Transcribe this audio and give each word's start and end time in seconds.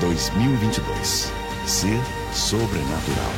2022. 0.00 1.32
Ser 1.66 2.00
sobrenatural. 2.32 3.32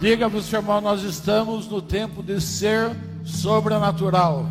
Diga 0.00 0.28
para 0.28 0.38
o 0.38 0.42
seu 0.42 0.60
irmão, 0.60 0.80
nós 0.80 1.02
estamos 1.02 1.66
no 1.68 1.82
tempo 1.82 2.22
de 2.22 2.40
ser 2.40 2.90
sobrenatural. 3.24 4.46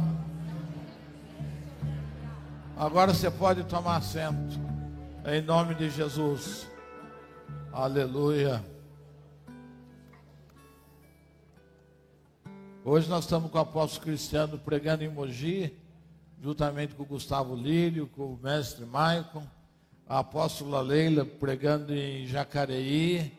Agora 2.76 3.14
você 3.14 3.32
pode 3.32 3.64
tomar 3.64 3.98
assento. 3.98 4.60
Em 5.26 5.42
nome 5.42 5.74
de 5.76 5.90
Jesus. 5.90 6.68
Aleluia. 7.72 8.75
Hoje 12.88 13.10
nós 13.10 13.24
estamos 13.24 13.50
com 13.50 13.58
o 13.58 13.62
apóstolo 13.62 14.06
Cristiano 14.06 14.60
pregando 14.60 15.04
em 15.04 15.10
Mogi, 15.10 15.76
juntamente 16.40 16.94
com 16.94 17.02
o 17.02 17.06
Gustavo 17.08 17.56
Lírio, 17.56 18.06
com 18.06 18.34
o 18.34 18.38
mestre 18.38 18.86
Maicon, 18.86 19.44
a 20.08 20.20
apóstola 20.20 20.82
Leila 20.82 21.26
pregando 21.26 21.92
em 21.92 22.28
Jacareí, 22.28 23.36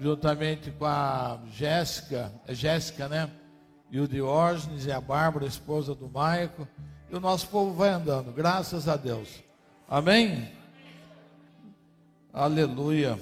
juntamente 0.00 0.70
com 0.70 0.86
a 0.86 1.38
Jéssica, 1.52 2.32
é 2.46 2.54
Jéssica, 2.54 3.10
né? 3.10 3.30
E 3.90 4.00
o 4.00 4.08
Diógenes 4.08 4.86
e 4.86 4.90
a 4.90 5.02
Bárbara, 5.02 5.44
esposa 5.44 5.94
do 5.94 6.08
Maicon. 6.08 6.66
E 7.10 7.14
o 7.14 7.20
nosso 7.20 7.46
povo 7.48 7.74
vai 7.74 7.90
andando, 7.90 8.32
graças 8.32 8.88
a 8.88 8.96
Deus. 8.96 9.44
Amém? 9.86 10.50
Aleluia. 12.32 13.20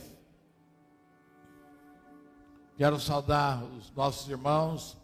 Quero 2.78 3.00
saudar 3.00 3.64
os 3.64 3.90
nossos 3.90 4.30
irmãos 4.30 4.96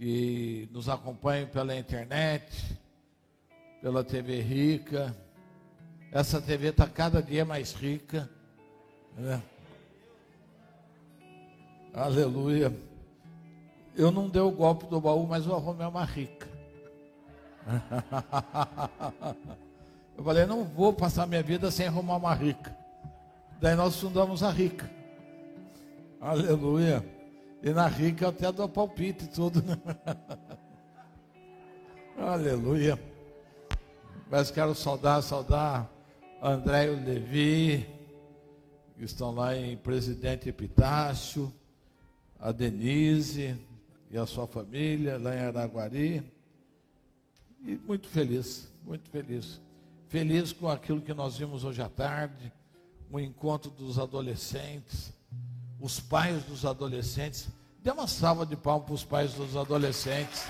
que 0.00 0.66
nos 0.72 0.88
acompanham 0.88 1.46
pela 1.48 1.76
internet, 1.76 2.74
pela 3.82 4.02
TV 4.02 4.40
Rica. 4.40 5.14
Essa 6.10 6.40
TV 6.40 6.68
está 6.68 6.86
cada 6.86 7.22
dia 7.22 7.44
mais 7.44 7.74
rica. 7.74 8.26
Né? 9.14 9.42
Aleluia. 11.92 12.74
Eu 13.94 14.10
não 14.10 14.26
dei 14.26 14.40
o 14.40 14.50
golpe 14.50 14.86
do 14.86 14.98
baú, 15.02 15.26
mas 15.26 15.44
eu 15.44 15.54
arrumei 15.54 15.86
uma 15.86 16.04
rica. 16.06 16.48
Eu 20.16 20.24
falei, 20.24 20.44
não 20.44 20.64
vou 20.64 20.92
passar 20.92 21.26
minha 21.26 21.42
vida 21.42 21.70
sem 21.70 21.86
arrumar 21.86 22.16
uma 22.16 22.34
rica. 22.34 22.76
Daí 23.58 23.74
nós 23.74 23.96
fundamos 23.98 24.42
a 24.42 24.50
rica. 24.50 24.90
Aleluia. 26.20 27.02
E 27.62 27.70
na 27.70 27.86
rica 27.86 28.28
até 28.28 28.50
dou 28.50 28.68
palpite 28.68 29.24
e 29.24 29.28
tudo. 29.28 29.62
Né? 29.62 29.76
Aleluia. 32.16 32.98
Mas 34.30 34.50
quero 34.50 34.74
saudar, 34.74 35.22
saudar 35.22 35.90
André 36.42 36.86
e 36.86 36.90
o 36.90 37.04
Levi, 37.04 37.86
que 38.96 39.04
estão 39.04 39.30
lá 39.30 39.54
em 39.54 39.76
Presidente 39.76 40.48
Epitácio, 40.48 41.52
a 42.38 42.50
Denise 42.50 43.54
e 44.10 44.16
a 44.16 44.24
sua 44.24 44.46
família 44.46 45.18
lá 45.18 45.36
em 45.36 45.40
Araguari. 45.40 46.22
E 47.62 47.76
muito 47.76 48.08
feliz, 48.08 48.72
muito 48.86 49.10
feliz. 49.10 49.60
Feliz 50.08 50.50
com 50.50 50.66
aquilo 50.66 51.02
que 51.02 51.12
nós 51.12 51.36
vimos 51.36 51.62
hoje 51.62 51.82
à 51.82 51.90
tarde, 51.90 52.50
o 53.10 53.20
encontro 53.20 53.70
dos 53.70 53.98
adolescentes 53.98 55.12
os 55.80 55.98
pais 55.98 56.44
dos 56.44 56.64
adolescentes. 56.64 57.48
Dê 57.82 57.90
uma 57.90 58.06
salva 58.06 58.44
de 58.44 58.56
palmas 58.56 58.86
para 58.86 58.94
os 58.94 59.04
pais 59.04 59.34
dos 59.34 59.56
adolescentes. 59.56 60.44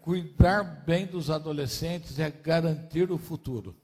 Cuidar 0.00 0.62
bem 0.86 1.04
dos 1.04 1.30
adolescentes 1.30 2.18
é 2.18 2.30
garantir 2.30 3.10
o 3.10 3.18
futuro. 3.18 3.76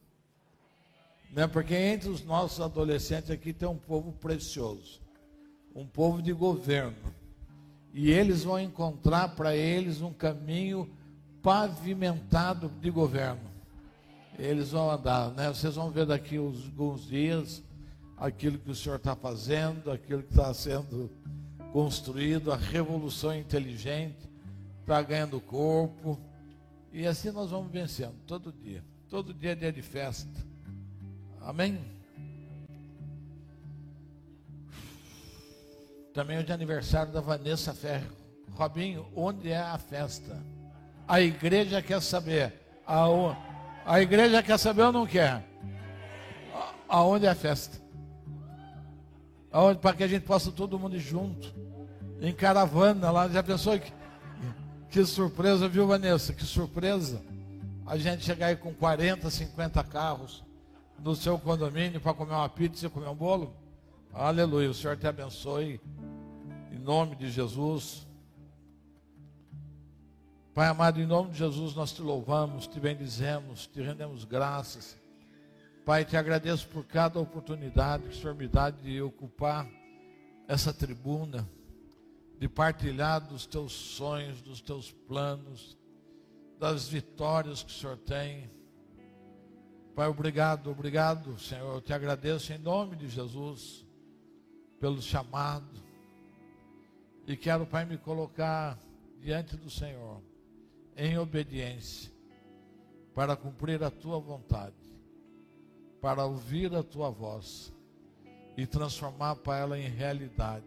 Né? 1.30 1.46
Porque 1.46 1.74
entre 1.74 2.08
os 2.08 2.24
nossos 2.24 2.60
adolescentes 2.60 3.30
aqui 3.30 3.52
tem 3.52 3.68
um 3.68 3.76
povo 3.76 4.12
precioso, 4.12 5.00
um 5.74 5.84
povo 5.84 6.22
de 6.22 6.32
governo. 6.32 7.12
E 7.92 8.10
eles 8.10 8.44
vão 8.44 8.58
encontrar 8.58 9.34
para 9.34 9.54
eles 9.54 10.00
um 10.00 10.12
caminho 10.12 10.88
pavimentado 11.42 12.70
de 12.80 12.88
governo 12.88 13.51
eles 14.38 14.70
vão 14.70 14.90
andar, 14.90 15.30
né? 15.32 15.48
Vocês 15.48 15.74
vão 15.74 15.90
ver 15.90 16.06
daqui 16.06 16.38
uns, 16.38 16.64
alguns 16.66 17.06
dias 17.06 17.62
aquilo 18.16 18.56
que 18.56 18.70
o 18.70 18.74
Senhor 18.74 18.96
está 18.96 19.16
fazendo, 19.16 19.90
aquilo 19.90 20.22
que 20.22 20.30
está 20.30 20.54
sendo 20.54 21.10
construído, 21.72 22.52
a 22.52 22.56
revolução 22.56 23.34
inteligente 23.34 24.30
está 24.80 25.02
ganhando 25.02 25.40
corpo. 25.40 26.18
E 26.92 27.04
assim 27.06 27.32
nós 27.32 27.50
vamos 27.50 27.72
vencendo, 27.72 28.14
todo 28.26 28.52
dia. 28.52 28.84
Todo 29.08 29.34
dia 29.34 29.52
é 29.52 29.54
dia 29.54 29.72
de 29.72 29.82
festa. 29.82 30.30
Amém? 31.40 31.80
Também 36.14 36.36
é 36.36 36.42
de 36.42 36.52
aniversário 36.52 37.12
da 37.12 37.20
Vanessa 37.20 37.74
Ferro. 37.74 38.12
Robinho, 38.52 39.06
onde 39.16 39.50
é 39.50 39.58
a 39.58 39.78
festa? 39.78 40.40
A 41.08 41.20
igreja 41.20 41.82
quer 41.82 42.00
saber. 42.00 42.54
Aonde? 42.86 43.51
A 43.84 44.00
igreja 44.00 44.42
quer 44.42 44.58
saber 44.58 44.82
ou 44.82 44.92
não 44.92 45.06
quer? 45.06 45.44
Aonde 46.88 47.26
é 47.26 47.30
a 47.30 47.34
festa? 47.34 47.80
Aonde, 49.50 49.80
para 49.80 49.96
que 49.96 50.04
a 50.04 50.08
gente 50.08 50.24
possa 50.24 50.52
todo 50.52 50.78
mundo 50.78 50.98
junto. 50.98 51.52
Em 52.20 52.32
caravana 52.32 53.10
lá. 53.10 53.28
Já 53.28 53.42
pensou 53.42 53.78
que, 53.78 53.92
que 54.88 55.04
surpresa, 55.04 55.68
viu, 55.68 55.86
Vanessa? 55.86 56.32
Que 56.32 56.44
surpresa. 56.44 57.20
A 57.84 57.96
gente 57.96 58.24
chegar 58.24 58.46
aí 58.46 58.56
com 58.56 58.72
40, 58.72 59.28
50 59.28 59.82
carros 59.84 60.44
no 60.98 61.16
seu 61.16 61.38
condomínio 61.38 62.00
para 62.00 62.14
comer 62.14 62.34
uma 62.34 62.48
pizza 62.48 62.86
e 62.86 62.90
comer 62.90 63.08
um 63.08 63.14
bolo. 63.14 63.52
Aleluia. 64.14 64.70
O 64.70 64.74
Senhor 64.74 64.96
te 64.96 65.06
abençoe. 65.06 65.80
Em 66.70 66.78
nome 66.78 67.16
de 67.16 67.30
Jesus. 67.30 68.06
Pai 70.54 70.68
amado, 70.68 71.00
em 71.00 71.06
nome 71.06 71.30
de 71.30 71.38
Jesus, 71.38 71.74
nós 71.74 71.92
te 71.92 72.02
louvamos, 72.02 72.66
te 72.66 72.78
bendizemos, 72.78 73.66
te 73.66 73.80
rendemos 73.80 74.26
graças. 74.26 75.00
Pai, 75.82 76.04
te 76.04 76.14
agradeço 76.14 76.68
por 76.68 76.84
cada 76.84 77.18
oportunidade 77.18 78.02
que 78.02 78.10
o 78.10 78.14
Senhor 78.14 78.34
me 78.34 78.46
dá 78.46 78.68
de 78.68 79.00
ocupar 79.00 79.66
essa 80.46 80.70
tribuna, 80.70 81.48
de 82.38 82.50
partilhar 82.50 83.26
dos 83.26 83.46
teus 83.46 83.72
sonhos, 83.72 84.42
dos 84.42 84.60
teus 84.60 84.92
planos, 84.92 85.78
das 86.58 86.86
vitórias 86.86 87.62
que 87.62 87.70
o 87.70 87.74
Senhor 87.74 87.96
tem. 87.96 88.50
Pai, 89.94 90.06
obrigado, 90.06 90.70
obrigado, 90.70 91.38
Senhor. 91.38 91.76
Eu 91.76 91.80
te 91.80 91.94
agradeço 91.94 92.52
em 92.52 92.58
nome 92.58 92.94
de 92.94 93.08
Jesus 93.08 93.86
pelo 94.78 95.00
chamado. 95.00 95.82
E 97.26 97.38
quero, 97.38 97.64
Pai, 97.64 97.86
me 97.86 97.96
colocar 97.96 98.78
diante 99.18 99.56
do 99.56 99.70
Senhor 99.70 100.20
em 100.96 101.18
obediência, 101.18 102.12
para 103.14 103.36
cumprir 103.36 103.82
a 103.82 103.90
tua 103.90 104.18
vontade, 104.18 104.74
para 106.00 106.24
ouvir 106.24 106.74
a 106.74 106.82
tua 106.82 107.10
voz 107.10 107.72
e 108.56 108.66
transformar 108.66 109.36
para 109.36 109.58
ela 109.58 109.78
em 109.78 109.88
realidade. 109.88 110.66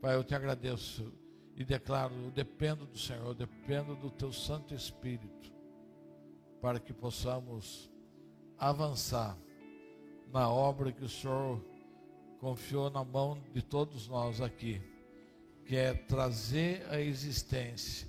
Pai, 0.00 0.14
eu 0.14 0.24
te 0.24 0.34
agradeço 0.34 1.12
e 1.56 1.64
declaro: 1.64 2.14
eu 2.14 2.30
dependo 2.30 2.86
do 2.86 2.98
Senhor, 2.98 3.26
eu 3.26 3.34
dependo 3.34 3.96
do 3.96 4.10
teu 4.10 4.32
Santo 4.32 4.74
Espírito, 4.74 5.52
para 6.60 6.78
que 6.78 6.92
possamos 6.92 7.90
avançar 8.56 9.36
na 10.32 10.48
obra 10.48 10.92
que 10.92 11.04
o 11.04 11.08
Senhor 11.08 11.62
confiou 12.40 12.90
na 12.90 13.04
mão 13.04 13.38
de 13.52 13.62
todos 13.62 14.08
nós 14.08 14.40
aqui, 14.40 14.80
que 15.64 15.76
é 15.76 15.94
trazer 15.94 16.86
a 16.90 17.00
existência 17.00 18.07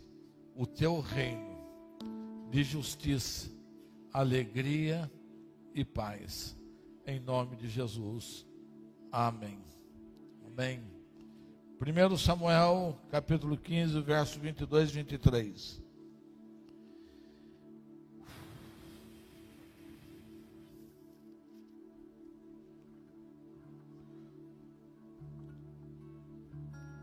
o 0.59 0.67
teu 0.67 1.00
reino 1.00 1.57
de 2.51 2.63
justiça, 2.65 3.50
alegria 4.11 5.09
e 5.73 5.85
paz. 5.85 6.53
Em 7.07 7.17
nome 7.17 7.56
de 7.56 7.69
Jesus. 7.69 8.45
Amém. 9.09 9.57
Amém. 10.45 10.83
1 11.79 12.17
Samuel, 12.17 13.00
capítulo 13.09 13.56
15, 13.56 14.01
verso 14.01 14.38
22 14.38 14.89
e 14.89 14.94
23. 14.95 15.81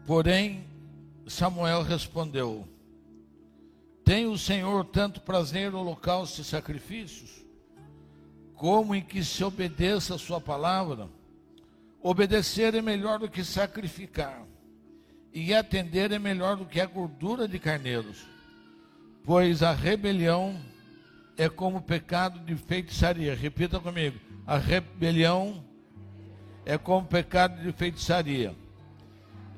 Porém, 0.06 0.62
Samuel 1.26 1.80
respondeu: 1.80 2.75
tem 4.06 4.24
o 4.24 4.38
Senhor 4.38 4.84
tanto 4.84 5.20
prazer 5.20 5.72
no 5.72 5.80
holocausto 5.80 6.40
e 6.40 6.44
sacrifícios, 6.44 7.44
como 8.54 8.94
em 8.94 9.02
que 9.02 9.22
se 9.24 9.42
obedeça 9.42 10.14
a 10.14 10.18
sua 10.18 10.40
palavra? 10.40 11.08
Obedecer 12.00 12.72
é 12.76 12.80
melhor 12.80 13.18
do 13.18 13.28
que 13.28 13.42
sacrificar, 13.42 14.46
e 15.34 15.52
atender 15.52 16.12
é 16.12 16.20
melhor 16.20 16.56
do 16.56 16.64
que 16.64 16.80
a 16.80 16.86
gordura 16.86 17.48
de 17.48 17.58
carneiros, 17.58 18.24
pois 19.24 19.60
a 19.60 19.72
rebelião 19.72 20.56
é 21.36 21.48
como 21.48 21.82
pecado 21.82 22.38
de 22.38 22.54
feitiçaria. 22.54 23.34
Repita 23.34 23.80
comigo: 23.80 24.20
a 24.46 24.56
rebelião 24.56 25.64
é 26.64 26.78
como 26.78 27.08
pecado 27.08 27.60
de 27.60 27.72
feitiçaria. 27.72 28.54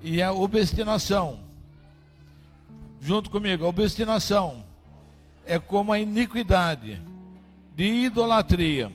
E 0.03 0.23
a 0.23 0.33
obstinação, 0.33 1.48
junto 3.01 3.31
comigo, 3.31 3.65
a 3.65 3.69
obstinação 3.69 4.65
é 5.45 5.59
como 5.59 5.93
a 5.93 5.99
iniquidade 5.99 7.01
de 7.75 7.85
idolatria. 7.85 8.93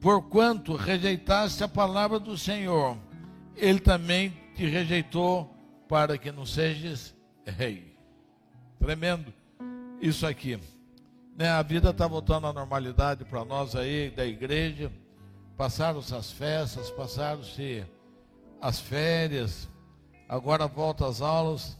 Porquanto 0.00 0.74
rejeitaste 0.74 1.62
a 1.62 1.68
palavra 1.68 2.18
do 2.18 2.36
Senhor, 2.36 2.96
ele 3.56 3.78
também 3.78 4.36
te 4.56 4.66
rejeitou 4.66 5.54
para 5.88 6.18
que 6.18 6.32
não 6.32 6.44
sejas 6.44 7.14
rei. 7.46 7.96
Tremendo 8.78 9.32
isso 10.00 10.26
aqui. 10.26 10.58
Né, 11.36 11.48
a 11.48 11.62
vida 11.62 11.90
está 11.90 12.06
voltando 12.06 12.46
à 12.46 12.52
normalidade 12.52 13.24
para 13.24 13.44
nós 13.44 13.76
aí 13.76 14.10
da 14.10 14.26
igreja. 14.26 14.90
Passaram-se 15.56 16.14
as 16.14 16.32
festas, 16.32 16.90
passaram-se 16.90 17.84
as 18.60 18.80
férias, 18.80 19.68
agora 20.28 20.66
volta 20.66 21.06
às 21.06 21.20
aulas 21.20 21.76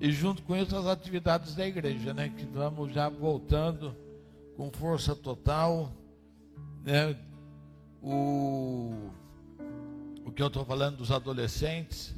e 0.00 0.12
junto 0.12 0.42
com 0.42 0.56
isso 0.56 0.76
as 0.76 0.86
atividades 0.86 1.54
da 1.54 1.66
igreja, 1.66 2.14
né? 2.14 2.28
Que 2.28 2.44
vamos 2.44 2.92
já 2.92 3.08
voltando 3.08 3.96
com 4.56 4.70
força 4.70 5.14
total, 5.14 5.92
né? 6.84 7.16
O, 8.00 9.10
o 10.24 10.30
que 10.30 10.42
eu 10.42 10.46
estou 10.46 10.64
falando 10.64 10.98
dos 10.98 11.10
adolescentes, 11.10 12.14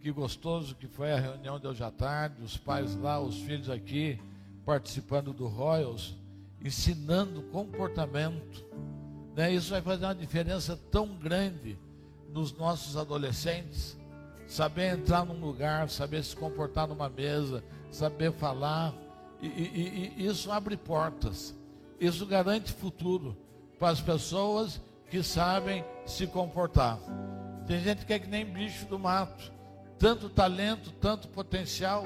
que 0.00 0.10
gostoso 0.10 0.74
que 0.74 0.86
foi 0.86 1.12
a 1.12 1.18
reunião 1.18 1.58
de 1.58 1.66
hoje 1.66 1.82
à 1.82 1.90
tarde, 1.90 2.42
os 2.42 2.56
pais 2.56 2.94
lá, 2.96 3.20
os 3.20 3.36
filhos 3.42 3.70
aqui, 3.70 4.18
participando 4.64 5.32
do 5.32 5.46
Royals, 5.46 6.16
ensinando 6.62 7.42
comportamento. 7.44 8.64
Né? 9.34 9.52
Isso 9.52 9.70
vai 9.70 9.80
fazer 9.82 10.04
uma 10.04 10.14
diferença 10.14 10.76
tão 10.90 11.16
grande 11.16 11.78
nos 12.32 12.52
nossos 12.52 12.96
adolescentes. 12.96 13.99
Saber 14.50 14.98
entrar 14.98 15.24
num 15.24 15.40
lugar, 15.40 15.88
saber 15.88 16.22
se 16.22 16.36
comportar 16.36 16.86
numa 16.86 17.08
mesa, 17.08 17.64
saber 17.90 18.32
falar. 18.32 18.92
E, 19.40 19.46
e, 19.46 20.14
e 20.18 20.26
isso 20.26 20.50
abre 20.52 20.76
portas. 20.76 21.56
Isso 21.98 22.26
garante 22.26 22.72
futuro 22.72 23.36
para 23.78 23.88
as 23.88 24.00
pessoas 24.00 24.80
que 25.08 25.22
sabem 25.22 25.84
se 26.04 26.26
comportar. 26.26 26.98
Tem 27.66 27.80
gente 27.80 28.04
que 28.04 28.12
é 28.12 28.18
que 28.18 28.28
nem 28.28 28.44
bicho 28.44 28.84
do 28.86 28.98
mato. 28.98 29.52
Tanto 29.98 30.28
talento, 30.28 30.90
tanto 30.92 31.28
potencial 31.28 32.04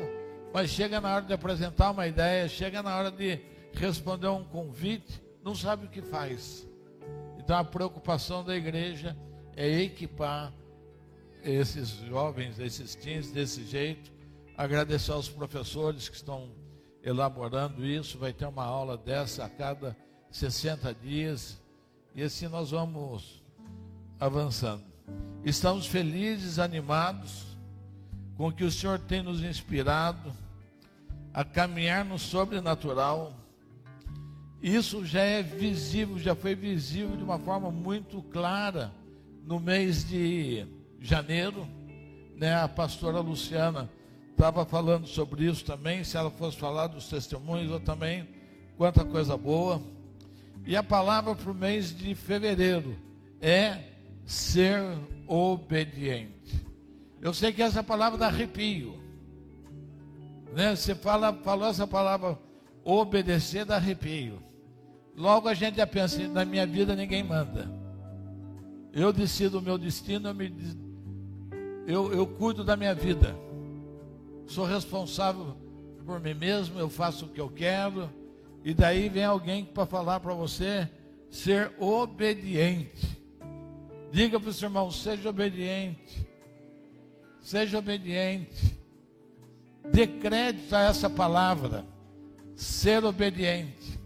mas 0.55 0.70
chega 0.70 1.00
na 1.00 1.12
hora 1.12 1.25
de 1.25 1.32
apresentar 1.32 1.91
uma 1.91 2.06
ideia, 2.06 2.49
chega 2.49 2.81
na 2.81 2.96
hora 2.96 3.11
de 3.11 3.41
responder 3.73 4.29
um 4.29 4.44
convite, 4.44 5.20
não 5.43 5.52
sabe 5.52 5.87
o 5.87 5.88
que 5.88 6.00
faz. 6.00 6.64
Então 7.37 7.58
a 7.58 7.64
preocupação 7.64 8.44
da 8.44 8.55
igreja 8.55 9.17
é 9.56 9.69
equipar 9.81 10.52
esses 11.44 11.91
jovens, 12.08 12.58
esses 12.58 12.94
teens 12.94 13.31
desse 13.31 13.64
jeito. 13.64 14.11
Agradecer 14.56 15.12
aos 15.12 15.29
professores 15.29 16.08
que 16.08 16.17
estão 16.17 16.50
elaborando 17.02 17.85
isso. 17.85 18.19
Vai 18.19 18.32
ter 18.32 18.46
uma 18.46 18.64
aula 18.64 18.96
dessa 18.96 19.44
a 19.44 19.49
cada 19.49 19.96
60 20.31 20.94
dias. 20.94 21.61
E 22.14 22.23
assim 22.23 22.49
nós 22.49 22.70
vamos 22.70 23.43
avançando. 24.19 24.85
Estamos 25.44 25.87
felizes, 25.87 26.58
animados 26.58 27.44
com 28.37 28.49
o 28.49 28.52
que 28.52 28.64
o 28.64 28.70
Senhor 28.70 28.99
tem 28.99 29.23
nos 29.23 29.43
inspirado 29.43 30.32
a 31.32 31.44
caminhar 31.44 32.05
no 32.05 32.19
sobrenatural. 32.19 33.35
Isso 34.62 35.05
já 35.05 35.20
é 35.20 35.43
visível, 35.43 36.19
já 36.19 36.35
foi 36.35 36.55
visível 36.55 37.17
de 37.17 37.23
uma 37.23 37.38
forma 37.38 37.70
muito 37.70 38.23
clara 38.23 38.91
no 39.44 39.61
mês 39.61 40.08
de 40.08 40.67
janeiro. 41.04 41.68
Né? 42.36 42.54
A 42.54 42.66
pastora 42.66 43.20
Luciana 43.20 43.90
estava 44.30 44.64
falando 44.64 45.06
sobre 45.06 45.44
isso 45.44 45.64
também. 45.64 46.02
Se 46.02 46.16
ela 46.16 46.30
fosse 46.30 46.56
falar 46.56 46.88
dos 46.88 47.08
testemunhos, 47.08 47.70
eu 47.70 47.80
também, 47.80 48.26
quanta 48.76 49.04
coisa 49.04 49.36
boa. 49.36 49.80
E 50.66 50.74
a 50.74 50.82
palavra 50.82 51.34
para 51.34 51.50
o 51.50 51.54
mês 51.54 51.94
de 51.94 52.14
fevereiro 52.14 52.96
é 53.40 53.78
ser 54.24 54.80
obediente. 55.28 56.64
Eu 57.20 57.34
sei 57.34 57.52
que 57.52 57.62
essa 57.62 57.82
palavra 57.82 58.18
dá 58.18 58.26
arrepio. 58.26 58.98
Né? 60.54 60.74
Você 60.74 60.94
fala, 60.94 61.32
falou 61.32 61.68
essa 61.68 61.86
palavra, 61.86 62.38
obedecer 62.82 63.66
dá 63.66 63.76
arrepio. 63.76 64.42
Logo 65.14 65.48
a 65.48 65.54
gente 65.54 65.76
já 65.76 65.86
pensa, 65.86 66.26
na 66.28 66.44
minha 66.44 66.66
vida 66.66 66.96
ninguém 66.96 67.22
manda. 67.22 67.70
Eu 68.92 69.12
decido 69.12 69.58
o 69.58 69.62
meu 69.62 69.76
destino, 69.76 70.28
eu, 70.28 70.34
me, 70.34 70.48
eu, 71.86 72.12
eu 72.12 72.26
cuido 72.26 72.64
da 72.64 72.76
minha 72.76 72.94
vida. 72.94 73.36
Sou 74.46 74.64
responsável 74.64 75.56
por 76.04 76.20
mim 76.20 76.34
mesmo, 76.34 76.78
eu 76.78 76.88
faço 76.88 77.26
o 77.26 77.28
que 77.28 77.40
eu 77.40 77.48
quero. 77.48 78.10
E 78.64 78.72
daí 78.72 79.08
vem 79.08 79.25
alguém 79.25 79.64
para 79.64 79.86
falar 79.86 80.20
para 80.20 80.34
você 80.34 80.88
ser 81.31 81.72
obediente. 81.78 83.19
Diga 84.10 84.38
para 84.38 84.50
o 84.50 84.52
seu 84.52 84.69
irmão, 84.69 84.90
seja 84.90 85.28
obediente. 85.28 86.26
Seja 87.40 87.78
obediente. 87.78 88.78
Dê 89.92 90.06
crédito 90.06 90.72
a 90.75 90.81
essa 90.81 91.10
palavra, 91.10 91.84
ser 92.56 93.04
obediente. 93.04 94.00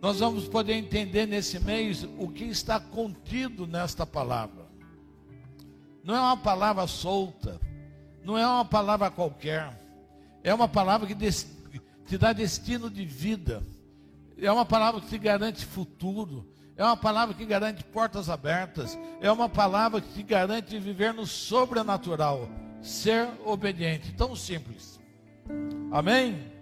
Nós 0.00 0.20
vamos 0.20 0.48
poder 0.48 0.74
entender 0.74 1.26
nesse 1.26 1.58
mês 1.58 2.06
o 2.16 2.28
que 2.28 2.44
está 2.44 2.80
contido 2.80 3.66
nesta 3.66 4.06
palavra. 4.06 4.55
Não 6.06 6.14
é 6.14 6.20
uma 6.20 6.36
palavra 6.36 6.86
solta, 6.86 7.60
não 8.22 8.38
é 8.38 8.46
uma 8.46 8.64
palavra 8.64 9.10
qualquer, 9.10 9.76
é 10.44 10.54
uma 10.54 10.68
palavra 10.68 11.04
que 11.04 11.16
te 11.16 12.16
dá 12.16 12.32
destino 12.32 12.88
de 12.88 13.04
vida, 13.04 13.60
é 14.38 14.50
uma 14.52 14.64
palavra 14.64 15.00
que 15.00 15.08
te 15.08 15.18
garante 15.18 15.66
futuro, 15.66 16.48
é 16.76 16.84
uma 16.84 16.96
palavra 16.96 17.34
que 17.34 17.44
garante 17.44 17.82
portas 17.82 18.30
abertas, 18.30 18.96
é 19.20 19.32
uma 19.32 19.48
palavra 19.48 20.00
que 20.00 20.12
te 20.12 20.22
garante 20.22 20.78
viver 20.78 21.12
no 21.12 21.26
sobrenatural 21.26 22.48
ser 22.80 23.28
obediente. 23.44 24.12
Tão 24.12 24.36
simples. 24.36 25.00
Amém? 25.90 26.52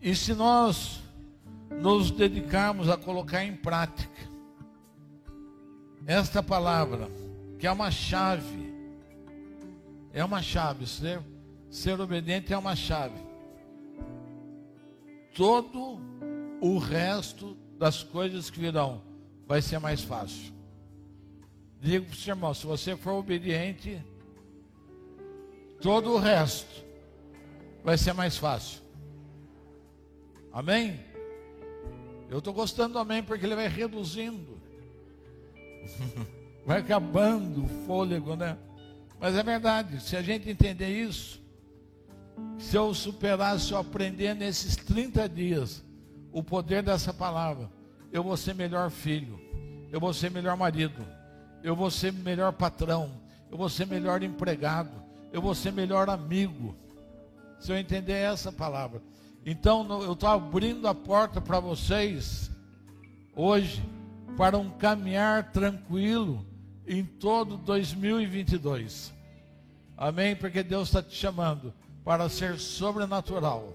E 0.00 0.14
se 0.14 0.34
nós 0.34 1.02
nos 1.68 2.12
dedicarmos 2.12 2.88
a 2.88 2.96
colocar 2.96 3.42
em 3.42 3.56
prática 3.56 4.31
esta 6.06 6.42
palavra, 6.42 7.08
que 7.58 7.66
é 7.66 7.72
uma 7.72 7.90
chave, 7.90 8.72
é 10.12 10.24
uma 10.24 10.42
chave, 10.42 10.86
ser, 10.86 11.20
ser 11.70 12.00
obediente 12.00 12.52
é 12.52 12.58
uma 12.58 12.76
chave. 12.76 13.18
Todo 15.34 15.98
o 16.60 16.78
resto 16.78 17.56
das 17.78 18.02
coisas 18.02 18.50
que 18.50 18.60
virão 18.60 19.02
vai 19.46 19.62
ser 19.62 19.78
mais 19.78 20.02
fácil. 20.02 20.52
Digo 21.80 22.06
para 22.06 22.16
o 22.16 22.30
irmão: 22.30 22.54
se 22.54 22.66
você 22.66 22.96
for 22.96 23.14
obediente, 23.14 24.00
todo 25.80 26.12
o 26.12 26.18
resto 26.18 26.84
vai 27.82 27.98
ser 27.98 28.12
mais 28.12 28.36
fácil. 28.36 28.80
Amém? 30.52 31.00
Eu 32.30 32.38
estou 32.38 32.52
gostando 32.52 32.94
do 32.94 32.98
amém 32.98 33.22
porque 33.22 33.44
ele 33.44 33.56
vai 33.56 33.68
reduzindo, 33.68 34.61
vai 36.66 36.80
acabando 36.80 37.64
o 37.64 37.68
fôlego, 37.86 38.36
né? 38.36 38.56
Mas 39.20 39.36
é 39.36 39.42
verdade, 39.42 40.02
se 40.02 40.16
a 40.16 40.22
gente 40.22 40.50
entender 40.50 40.88
isso, 40.88 41.40
se 42.58 42.76
eu 42.76 42.92
superar, 42.92 43.58
se 43.58 43.72
eu 43.72 43.78
aprender 43.78 44.34
nesses 44.34 44.76
30 44.76 45.28
dias 45.28 45.84
o 46.32 46.42
poder 46.42 46.82
dessa 46.82 47.12
palavra, 47.12 47.70
eu 48.10 48.22
vou 48.22 48.36
ser 48.36 48.54
melhor 48.54 48.90
filho, 48.90 49.40
eu 49.92 50.00
vou 50.00 50.12
ser 50.12 50.30
melhor 50.30 50.56
marido 50.56 51.06
eu 51.62 51.76
vou 51.76 51.90
ser 51.90 52.12
melhor 52.12 52.52
patrão, 52.52 53.10
eu 53.50 53.56
vou 53.56 53.68
ser 53.68 53.86
melhor 53.86 54.22
empregado, 54.22 54.90
eu 55.32 55.40
vou 55.40 55.54
ser 55.54 55.72
melhor 55.72 56.10
amigo. 56.10 56.74
Se 57.60 57.70
eu 57.70 57.78
entender 57.78 58.14
essa 58.14 58.50
palavra. 58.50 59.00
Então, 59.46 59.86
eu 60.02 60.14
estou 60.14 60.28
abrindo 60.28 60.88
a 60.88 60.94
porta 60.94 61.40
para 61.40 61.60
vocês 61.60 62.50
hoje 63.34 63.82
para 64.36 64.56
um 64.58 64.70
caminhar 64.70 65.52
tranquilo 65.52 66.44
em 66.86 67.04
todo 67.04 67.56
2022. 67.56 69.12
Amém? 69.96 70.34
Porque 70.34 70.62
Deus 70.62 70.88
está 70.88 71.02
te 71.02 71.14
chamando 71.14 71.72
para 72.04 72.28
ser 72.28 72.58
sobrenatural. 72.58 73.74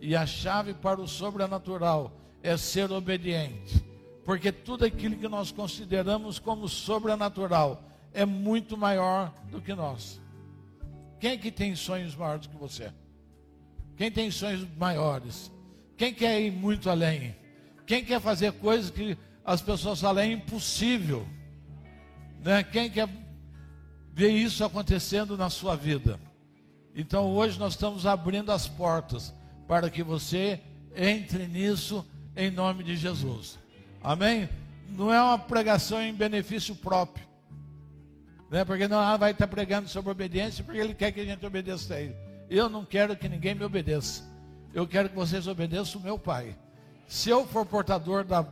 E 0.00 0.16
a 0.16 0.26
chave 0.26 0.74
para 0.74 1.00
o 1.00 1.08
sobrenatural 1.08 2.12
é 2.42 2.56
ser 2.56 2.90
obediente. 2.90 3.82
Porque 4.24 4.52
tudo 4.52 4.84
aquilo 4.84 5.16
que 5.16 5.28
nós 5.28 5.50
consideramos 5.50 6.38
como 6.38 6.68
sobrenatural 6.68 7.82
é 8.12 8.24
muito 8.24 8.76
maior 8.76 9.32
do 9.50 9.60
que 9.60 9.74
nós. 9.74 10.20
Quem 11.18 11.32
é 11.32 11.36
que 11.36 11.50
tem 11.50 11.74
sonhos 11.74 12.14
maiores 12.16 12.46
do 12.46 12.50
que 12.50 12.56
você? 12.56 12.92
Quem 13.96 14.10
tem 14.10 14.30
sonhos 14.30 14.66
maiores? 14.76 15.50
Quem 15.96 16.12
quer 16.12 16.40
ir 16.40 16.50
muito 16.50 16.90
além? 16.90 17.36
Quem 17.86 18.04
quer 18.04 18.20
fazer 18.20 18.52
coisas 18.54 18.90
que 18.90 19.16
as 19.44 19.60
pessoas 19.60 20.00
falam 20.00 20.22
é 20.22 20.26
impossível? 20.26 21.26
Né? 22.42 22.62
Quem 22.62 22.90
quer 22.90 23.08
ver 24.12 24.30
isso 24.30 24.64
acontecendo 24.64 25.36
na 25.36 25.50
sua 25.50 25.76
vida? 25.76 26.18
Então 26.94 27.30
hoje 27.30 27.58
nós 27.58 27.72
estamos 27.72 28.06
abrindo 28.06 28.52
as 28.52 28.68
portas 28.68 29.34
para 29.66 29.88
que 29.88 30.02
você 30.02 30.60
entre 30.94 31.46
nisso 31.46 32.06
em 32.36 32.50
nome 32.50 32.84
de 32.84 32.96
Jesus. 32.96 33.58
Amém? 34.02 34.48
Não 34.88 35.12
é 35.12 35.22
uma 35.22 35.38
pregação 35.38 36.02
em 36.02 36.12
benefício 36.12 36.74
próprio. 36.74 37.26
Né? 38.50 38.64
Porque 38.64 38.86
não 38.86 39.18
vai 39.18 39.30
estar 39.30 39.46
pregando 39.46 39.88
sobre 39.88 40.10
obediência 40.10 40.62
porque 40.62 40.78
ele 40.78 40.94
quer 40.94 41.12
que 41.12 41.20
a 41.20 41.24
gente 41.24 41.44
obedeça 41.46 41.94
a 41.94 42.00
ele. 42.00 42.14
Eu 42.50 42.68
não 42.68 42.84
quero 42.84 43.16
que 43.16 43.28
ninguém 43.28 43.54
me 43.54 43.64
obedeça. 43.64 44.22
Eu 44.74 44.86
quero 44.86 45.08
que 45.08 45.14
vocês 45.14 45.46
obedeçam 45.46 46.00
o 46.00 46.04
meu 46.04 46.18
Pai. 46.18 46.56
Se 47.06 47.30
eu 47.30 47.46
for 47.46 47.64
portador 47.64 48.24
da 48.24 48.46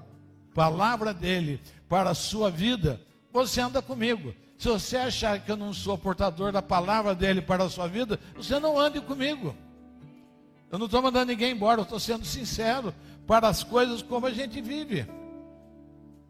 palavra 0.54 1.12
dele 1.12 1.60
para 1.88 2.10
a 2.10 2.14
sua 2.14 2.50
vida, 2.50 3.00
você 3.32 3.60
anda 3.60 3.80
comigo. 3.80 4.34
Se 4.58 4.68
você 4.68 4.96
achar 4.96 5.40
que 5.40 5.50
eu 5.50 5.56
não 5.56 5.72
sou 5.72 5.96
portador 5.96 6.52
da 6.52 6.60
palavra 6.60 7.14
dele 7.14 7.40
para 7.40 7.64
a 7.64 7.70
sua 7.70 7.86
vida, 7.86 8.20
você 8.36 8.58
não 8.58 8.78
ande 8.78 9.00
comigo. 9.00 9.54
Eu 10.70 10.78
não 10.78 10.86
estou 10.86 11.02
mandando 11.02 11.32
ninguém 11.32 11.52
embora, 11.52 11.80
eu 11.80 11.84
estou 11.84 11.98
sendo 11.98 12.24
sincero 12.24 12.94
para 13.26 13.48
as 13.48 13.64
coisas 13.64 14.02
como 14.02 14.26
a 14.26 14.30
gente 14.30 14.60
vive. 14.60 15.06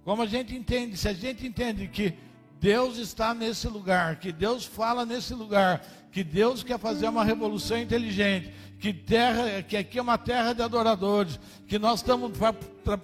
Como 0.05 0.23
a 0.23 0.27
gente 0.27 0.55
entende. 0.55 0.97
Se 0.97 1.09
a 1.09 1.13
gente 1.13 1.47
entende 1.47 1.89
que 1.89 2.15
Deus 2.61 2.99
está 2.99 3.35
nesse 3.35 3.67
lugar, 3.69 4.17
que 4.17 4.31
Deus 4.31 4.65
fala 4.65 5.05
nesse 5.05 5.35
lugar, 5.35 5.85
que 6.13 6.23
Deus 6.23 6.63
quer 6.63 6.79
fazer 6.79 7.09
uma 7.09 7.25
revolução 7.25 7.79
inteligente, 7.79 8.53
que 8.81 8.95
terra, 8.95 9.63
que 9.63 9.77
aqui 9.77 9.99
é 9.99 10.03
uma 10.03 10.17
terra 10.17 10.55
de 10.55 10.63
adoradores, 10.63 11.39
que 11.69 11.79
nós 11.79 12.01
estamos 12.01 12.33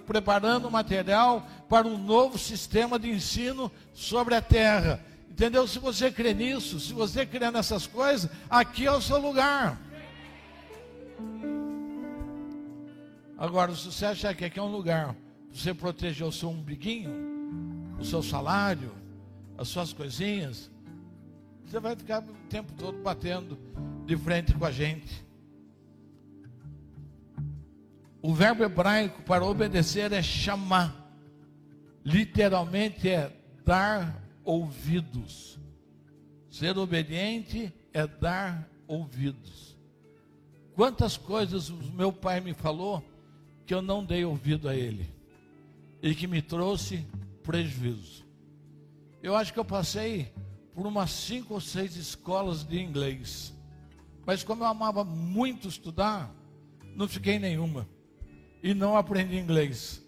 preparando 0.07 0.71
material 0.71 1.47
para 1.69 1.87
um 1.87 1.99
novo 1.99 2.37
sistema 2.39 2.97
de 2.97 3.11
ensino 3.11 3.71
sobre 3.93 4.33
a 4.33 4.41
terra. 4.41 5.05
Entendeu? 5.29 5.67
Se 5.67 5.77
você 5.77 6.11
crê 6.11 6.33
nisso, 6.33 6.79
se 6.79 6.93
você 6.93 7.27
crê 7.27 7.51
nessas 7.51 7.85
coisas, 7.85 8.27
aqui 8.49 8.87
é 8.87 8.91
o 8.91 8.99
seu 8.99 9.19
lugar. 9.19 9.79
Agora, 13.37 13.75
se 13.75 13.85
você 13.85 14.07
achar 14.07 14.33
que 14.33 14.45
aqui 14.45 14.57
é 14.57 14.63
um 14.63 14.71
lugar 14.71 15.13
para 15.13 15.15
você 15.53 15.75
proteger 15.75 16.25
o 16.25 16.31
seu 16.31 16.49
umbiguinho, 16.49 17.11
o 17.99 18.03
seu 18.03 18.23
salário, 18.23 18.91
as 19.55 19.67
suas 19.67 19.93
coisinhas, 19.93 20.71
você 21.63 21.79
vai 21.79 21.95
ficar 21.95 22.23
o 22.23 22.33
tempo 22.49 22.73
todo 22.73 22.97
batendo 23.03 23.59
de 24.07 24.17
frente 24.17 24.55
com 24.55 24.65
a 24.65 24.71
gente. 24.71 25.26
O 28.27 28.33
verbo 28.33 28.61
hebraico 28.61 29.21
para 29.21 29.45
obedecer 29.45 30.11
é 30.11 30.21
chamar. 30.21 30.93
Literalmente 32.03 33.07
é 33.07 33.31
dar 33.63 34.21
ouvidos. 34.43 35.57
Ser 36.49 36.77
obediente 36.77 37.73
é 37.93 38.05
dar 38.05 38.69
ouvidos. 38.85 39.77
Quantas 40.75 41.15
coisas 41.15 41.69
o 41.69 41.77
meu 41.93 42.11
pai 42.11 42.41
me 42.41 42.53
falou 42.53 43.01
que 43.65 43.73
eu 43.73 43.81
não 43.81 44.03
dei 44.03 44.25
ouvido 44.25 44.67
a 44.67 44.75
ele 44.75 45.09
e 46.01 46.13
que 46.13 46.27
me 46.27 46.41
trouxe 46.41 47.07
prejuízo. 47.43 48.25
Eu 49.23 49.37
acho 49.37 49.53
que 49.53 49.59
eu 49.59 49.63
passei 49.63 50.33
por 50.75 50.85
umas 50.85 51.11
cinco 51.11 51.53
ou 51.53 51.61
seis 51.61 51.95
escolas 51.95 52.65
de 52.65 52.77
inglês, 52.77 53.53
mas 54.25 54.43
como 54.43 54.65
eu 54.65 54.67
amava 54.67 55.05
muito 55.05 55.69
estudar, 55.69 56.29
não 56.93 57.07
fiquei 57.07 57.39
nenhuma 57.39 57.87
e 58.61 58.73
não 58.73 58.97
aprendi 58.97 59.37
inglês. 59.37 60.03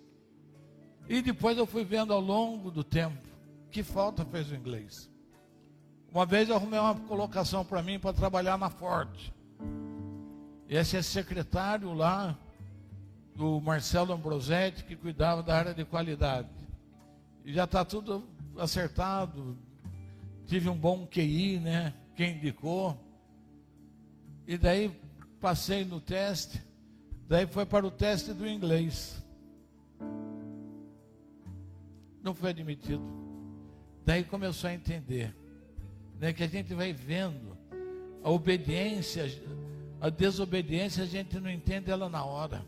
E 1.08 1.22
depois 1.22 1.58
eu 1.58 1.66
fui 1.66 1.84
vendo 1.84 2.14
ao 2.14 2.20
longo 2.20 2.70
do 2.70 2.84
tempo 2.84 3.28
que 3.72 3.84
falta 3.84 4.26
fez 4.26 4.52
o 4.52 4.56
inglês. 4.56 5.10
Uma 6.12 6.26
vez 6.26 6.50
eu 6.50 6.56
arrumei 6.56 6.80
uma 6.80 6.96
colocação 6.96 7.64
para 7.64 7.84
mim 7.84 8.00
para 8.00 8.14
trabalhar 8.14 8.58
na 8.58 8.70
Ford. 8.70 9.32
E 10.68 10.76
esse 10.76 10.98
é 10.98 11.02
secretário 11.02 11.94
lá 11.94 12.38
do 13.36 13.62
Marcelo 13.62 14.14
Ambrosetti, 14.14 14.84
que 14.84 14.96
cuidava 14.96 15.42
da 15.42 15.56
área 15.56 15.74
de 15.74 15.86
qualidade. 15.86 16.50
E 17.46 17.54
já 17.54 17.64
está 17.64 17.86
tudo 17.86 18.28
acertado. 18.58 19.58
Tive 20.46 20.68
um 20.68 20.78
bom 20.78 21.08
QI, 21.08 21.60
né? 21.60 21.94
Quem 22.16 22.38
indicou. 22.38 23.00
E 24.48 24.58
daí 24.58 24.92
passei 25.40 25.86
no 25.86 26.02
teste. 26.02 26.62
Daí 27.30 27.46
foi 27.46 27.64
para 27.64 27.86
o 27.86 27.92
teste 27.92 28.34
do 28.34 28.48
inglês. 28.48 29.24
Não 32.24 32.34
foi 32.34 32.50
admitido. 32.50 33.04
Daí 34.04 34.24
começou 34.24 34.68
a 34.68 34.74
entender 34.74 35.36
né, 36.20 36.34
que 36.34 36.42
a 36.42 36.48
gente 36.48 36.74
vai 36.74 36.92
vendo 36.92 37.56
a 38.24 38.32
obediência, 38.32 39.32
a 40.02 40.10
desobediência, 40.10 41.04
a 41.04 41.06
gente 41.06 41.40
não 41.40 41.52
entende 41.52 41.92
ela 41.92 42.10
na 42.10 42.26
hora. 42.26 42.66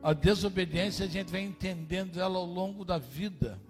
A 0.00 0.12
desobediência 0.12 1.04
a 1.04 1.08
gente 1.08 1.32
vai 1.32 1.40
entendendo 1.40 2.20
ela 2.20 2.38
ao 2.38 2.46
longo 2.46 2.84
da 2.84 2.96
vida, 2.96 3.60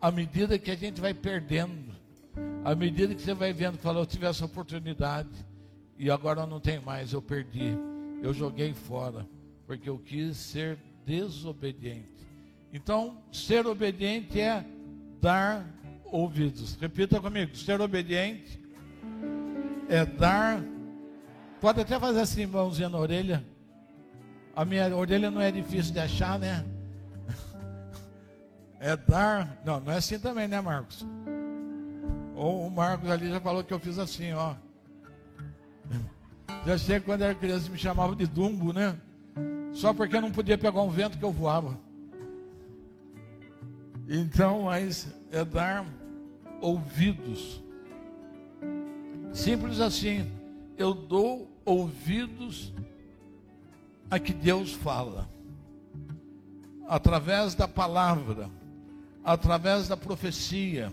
à 0.00 0.10
medida 0.10 0.58
que 0.58 0.72
a 0.72 0.76
gente 0.76 1.00
vai 1.00 1.14
perdendo, 1.14 1.94
à 2.64 2.74
medida 2.74 3.14
que 3.14 3.22
você 3.22 3.32
vai 3.32 3.52
vendo, 3.52 3.78
fala, 3.78 4.00
eu 4.00 4.06
tive 4.06 4.26
essa 4.26 4.44
oportunidade 4.44 5.30
e 5.96 6.10
agora 6.10 6.40
eu 6.40 6.46
não 6.48 6.58
tenho 6.58 6.82
mais, 6.82 7.12
eu 7.12 7.22
perdi, 7.22 7.78
eu 8.24 8.32
joguei 8.32 8.72
fora, 8.72 9.28
porque 9.66 9.88
eu 9.88 9.98
quis 9.98 10.38
ser 10.38 10.78
desobediente. 11.04 12.26
Então, 12.72 13.18
ser 13.30 13.66
obediente 13.66 14.40
é 14.40 14.64
dar 15.20 15.66
ouvidos. 16.06 16.74
Repita 16.80 17.20
comigo: 17.20 17.54
ser 17.54 17.82
obediente 17.82 18.58
é 19.90 20.06
dar. 20.06 20.64
Pode 21.60 21.82
até 21.82 22.00
fazer 22.00 22.20
assim, 22.20 22.46
mãozinha 22.46 22.88
na 22.88 22.98
orelha. 22.98 23.44
A 24.56 24.64
minha 24.64 24.96
orelha 24.96 25.30
não 25.30 25.40
é 25.40 25.50
difícil 25.50 25.92
de 25.92 26.00
achar, 26.00 26.38
né? 26.38 26.64
É 28.80 28.96
dar. 28.96 29.62
Não, 29.64 29.80
não 29.80 29.92
é 29.92 29.96
assim 29.96 30.18
também, 30.18 30.48
né, 30.48 30.60
Marcos? 30.60 31.06
Ou 32.34 32.66
o 32.66 32.70
Marcos 32.70 33.10
ali 33.10 33.28
já 33.28 33.40
falou 33.40 33.62
que 33.62 33.72
eu 33.72 33.78
fiz 33.78 33.98
assim, 33.98 34.32
ó. 34.32 34.54
Já 36.66 36.78
sei 36.78 37.00
que 37.00 37.06
quando 37.06 37.22
era 37.22 37.34
criança 37.34 37.70
me 37.70 37.78
chamava 37.78 38.16
de 38.16 38.26
Dumbo, 38.26 38.72
né? 38.72 38.96
Só 39.72 39.92
porque 39.92 40.16
eu 40.16 40.20
não 40.20 40.30
podia 40.30 40.56
pegar 40.56 40.82
um 40.82 40.90
vento 40.90 41.18
que 41.18 41.24
eu 41.24 41.32
voava. 41.32 41.78
Então, 44.08 44.62
mas 44.62 45.08
é 45.30 45.44
dar 45.44 45.84
ouvidos. 46.60 47.62
Simples 49.32 49.80
assim. 49.80 50.30
Eu 50.76 50.92
dou 50.92 51.50
ouvidos 51.64 52.72
a 54.10 54.18
que 54.18 54.32
Deus 54.32 54.72
fala. 54.72 55.28
Através 56.86 57.54
da 57.54 57.66
palavra, 57.66 58.50
através 59.24 59.88
da 59.88 59.96
profecia, 59.96 60.92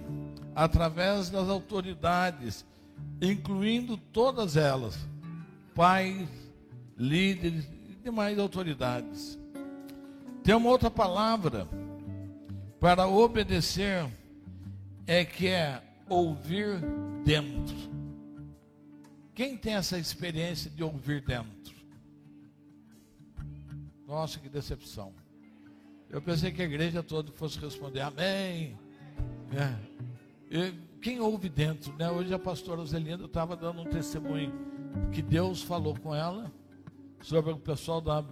através 0.56 1.30
das 1.30 1.50
autoridades, 1.50 2.66
incluindo 3.22 3.98
todas 3.98 4.56
elas, 4.56 4.98
pais, 5.74 6.28
líderes 6.98 7.66
e 7.90 7.96
demais 8.04 8.38
autoridades. 8.38 9.40
Tem 10.44 10.56
uma 10.56 10.70
outra 10.70 10.90
palavra 10.90 11.68
para 12.80 13.08
obedecer 13.08 14.10
é 15.06 15.24
que 15.24 15.48
é 15.48 15.82
ouvir 16.10 16.80
dentro. 17.24 17.76
Quem 19.34 19.58
tem 19.58 19.74
essa 19.74 19.98
experiência 19.98 20.70
de 20.70 20.84
ouvir 20.84 21.22
dentro? 21.22 21.76
Nossa, 24.08 24.40
que 24.40 24.50
decepção. 24.50 25.14
Eu 26.10 26.22
pensei 26.22 26.52
que 26.52 26.62
a 26.62 26.66
igreja 26.66 27.02
toda 27.02 27.32
fosse 27.32 27.58
responder 27.60 28.02
amém. 28.02 28.78
É. 29.54 29.76
E 30.50 30.74
quem 31.02 31.20
ouve 31.22 31.48
dentro, 31.48 31.94
né? 31.94 32.12
Hoje 32.12 32.34
a 32.34 32.40
pastora 32.40 32.86
Zelinda 32.86 33.26
estava 33.26 33.56
dando 33.56 33.82
um 33.82 33.86
testemunho 33.86 34.54
que 35.12 35.22
Deus 35.22 35.62
falou 35.62 35.98
com 35.98 36.14
ela 36.14 36.52
sobre 37.22 37.52
o 37.52 37.58
pessoal 37.58 38.02
da 38.02 38.24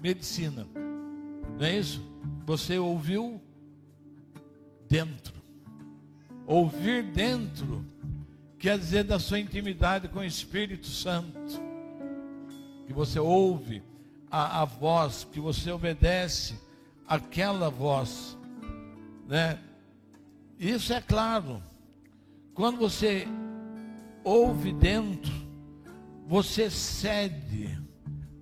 medicina. 0.00 0.66
Não 1.58 1.64
é 1.64 1.78
isso? 1.78 2.02
Você 2.46 2.78
ouviu 2.78 3.40
dentro. 4.88 5.34
Ouvir 6.46 7.02
dentro 7.02 7.84
quer 8.58 8.78
dizer 8.78 9.04
da 9.04 9.18
sua 9.18 9.38
intimidade 9.38 10.08
com 10.08 10.20
o 10.20 10.24
Espírito 10.24 10.86
Santo. 10.86 11.62
Que 12.86 12.92
você 12.92 13.18
ouve 13.18 13.82
a, 14.30 14.62
a 14.62 14.64
voz, 14.64 15.26
que 15.30 15.40
você 15.40 15.70
obedece 15.70 16.58
aquela 17.06 17.70
voz, 17.70 18.36
né? 19.28 19.58
Isso 20.58 20.92
é 20.92 21.00
claro. 21.00 21.62
Quando 22.54 22.78
você 22.78 23.26
ouve 24.22 24.72
dentro, 24.72 25.32
você 26.26 26.70
cede 26.70 27.78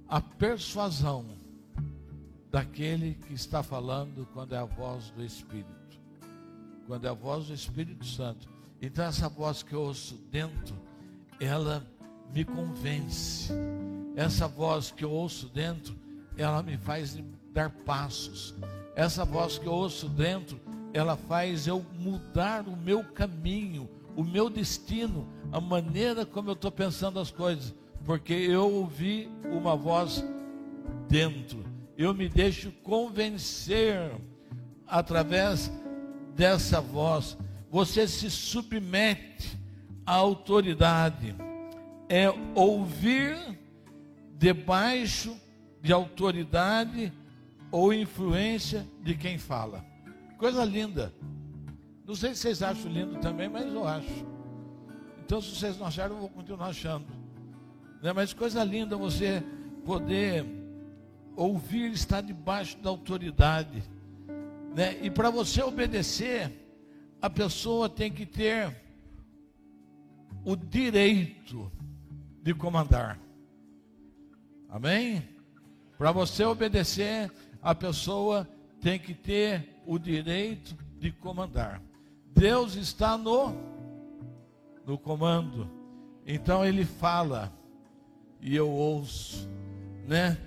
à 0.08 0.20
persuasão 0.20 1.24
daquele 2.50 3.14
que 3.14 3.34
está 3.34 3.62
falando 3.62 4.26
quando 4.32 4.54
é 4.54 4.58
a 4.58 4.64
voz 4.64 5.10
do 5.10 5.24
Espírito. 5.24 5.70
Quando 6.86 7.06
é 7.06 7.10
a 7.10 7.14
voz 7.14 7.46
do 7.46 7.54
Espírito 7.54 8.04
Santo. 8.04 8.48
Então 8.80 9.04
essa 9.04 9.28
voz 9.28 9.62
que 9.62 9.74
eu 9.74 9.80
ouço 9.80 10.16
dentro, 10.30 10.76
ela 11.40 11.84
me 12.32 12.44
convence. 12.44 13.52
Essa 14.14 14.46
voz 14.46 14.90
que 14.90 15.04
eu 15.04 15.10
ouço 15.10 15.48
dentro, 15.48 15.96
ela 16.36 16.62
me 16.62 16.76
faz 16.76 17.18
dar 17.52 17.70
passos. 17.70 18.54
Essa 18.94 19.24
voz 19.24 19.58
que 19.58 19.66
eu 19.66 19.72
ouço 19.72 20.08
dentro, 20.08 20.60
ela 20.92 21.16
faz 21.16 21.66
eu 21.66 21.84
mudar 21.98 22.68
o 22.68 22.76
meu 22.76 23.02
caminho, 23.02 23.88
o 24.16 24.24
meu 24.24 24.50
destino, 24.50 25.28
a 25.50 25.60
maneira 25.60 26.24
como 26.24 26.50
eu 26.50 26.54
estou 26.54 26.70
pensando 26.70 27.18
as 27.18 27.30
coisas, 27.30 27.74
porque 28.04 28.32
eu 28.32 28.70
ouvi 28.70 29.28
uma 29.44 29.76
voz 29.76 30.24
dentro. 31.08 31.64
Eu 31.96 32.14
me 32.14 32.28
deixo 32.28 32.72
convencer 32.82 34.12
através 34.86 35.70
dessa 36.34 36.80
voz. 36.80 37.36
Você 37.70 38.06
se 38.08 38.30
submete 38.30 39.56
à 40.04 40.14
autoridade. 40.14 41.34
É 42.08 42.28
ouvir 42.54 43.36
debaixo 44.36 45.36
de 45.80 45.92
autoridade 45.92 47.12
ou 47.70 47.92
influência 47.92 48.86
de 49.02 49.14
quem 49.14 49.38
fala. 49.38 49.84
Coisa 50.38 50.64
linda. 50.64 51.12
Não 52.12 52.16
sei 52.16 52.34
se 52.34 52.42
vocês 52.42 52.62
acham 52.62 52.92
lindo 52.92 53.18
também, 53.20 53.48
mas 53.48 53.72
eu 53.72 53.88
acho. 53.88 54.26
Então, 55.24 55.40
se 55.40 55.56
vocês 55.56 55.78
não 55.78 55.86
acharam, 55.86 56.14
eu 56.16 56.20
vou 56.20 56.28
continuar 56.28 56.66
achando. 56.66 57.06
Né? 58.02 58.12
Mas 58.12 58.34
coisa 58.34 58.62
linda 58.62 58.98
você 58.98 59.42
poder 59.82 60.44
ouvir 61.34 61.90
estar 61.90 62.20
debaixo 62.20 62.76
da 62.80 62.90
autoridade. 62.90 63.82
Né? 64.76 64.98
E 65.00 65.10
para 65.10 65.30
você 65.30 65.62
obedecer, 65.62 66.52
a 67.22 67.30
pessoa 67.30 67.88
tem 67.88 68.12
que 68.12 68.26
ter 68.26 68.76
o 70.44 70.54
direito 70.54 71.72
de 72.42 72.52
comandar. 72.52 73.18
Amém? 74.68 75.26
Para 75.96 76.12
você 76.12 76.44
obedecer, 76.44 77.32
a 77.62 77.74
pessoa 77.74 78.46
tem 78.82 78.98
que 78.98 79.14
ter 79.14 79.80
o 79.86 79.98
direito 79.98 80.76
de 80.98 81.10
comandar. 81.10 81.80
Deus 82.34 82.74
está 82.76 83.16
no 83.16 83.72
no 84.86 84.98
comando. 84.98 85.70
Então 86.26 86.64
ele 86.64 86.84
fala 86.84 87.52
e 88.40 88.54
eu 88.54 88.68
ouço, 88.68 89.48
né? 90.06 90.38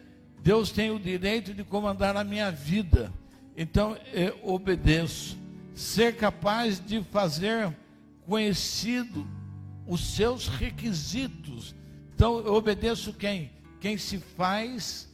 Deus 0.42 0.72
tem 0.72 0.92
o 0.92 1.00
direito 1.00 1.54
de 1.54 1.64
comandar 1.64 2.16
a 2.16 2.24
minha 2.24 2.52
vida. 2.52 3.12
Então 3.58 3.98
eu 4.14 4.38
obedeço. 4.44 5.38
Ser 5.74 6.16
capaz 6.16 6.80
de 6.80 7.04
fazer 7.04 7.76
conhecido 8.26 9.28
os 9.88 10.16
seus 10.16 10.48
requisitos. 10.48 11.76
Então 12.14 12.40
eu 12.40 12.54
obedeço 12.54 13.14
quem? 13.14 13.52
Quem 13.82 13.98
se 13.98 14.20
faz 14.20 15.12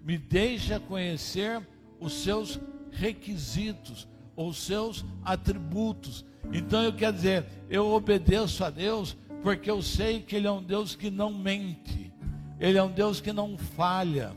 me 0.00 0.16
deixa 0.16 0.80
conhecer 0.80 1.60
os 2.00 2.22
seus 2.22 2.60
requisitos, 2.92 4.06
os 4.36 4.58
seus 4.58 5.04
atributos. 5.24 6.24
Então 6.52 6.82
eu 6.82 6.92
quero 6.92 7.14
dizer, 7.14 7.46
eu 7.68 7.88
obedeço 7.88 8.64
a 8.64 8.70
Deus 8.70 9.16
porque 9.42 9.70
eu 9.70 9.82
sei 9.82 10.20
que 10.20 10.36
Ele 10.36 10.46
é 10.46 10.52
um 10.52 10.62
Deus 10.62 10.94
que 10.94 11.10
não 11.10 11.32
mente, 11.32 12.12
Ele 12.60 12.78
é 12.78 12.82
um 12.82 12.90
Deus 12.90 13.20
que 13.20 13.32
não 13.32 13.56
falha, 13.56 14.32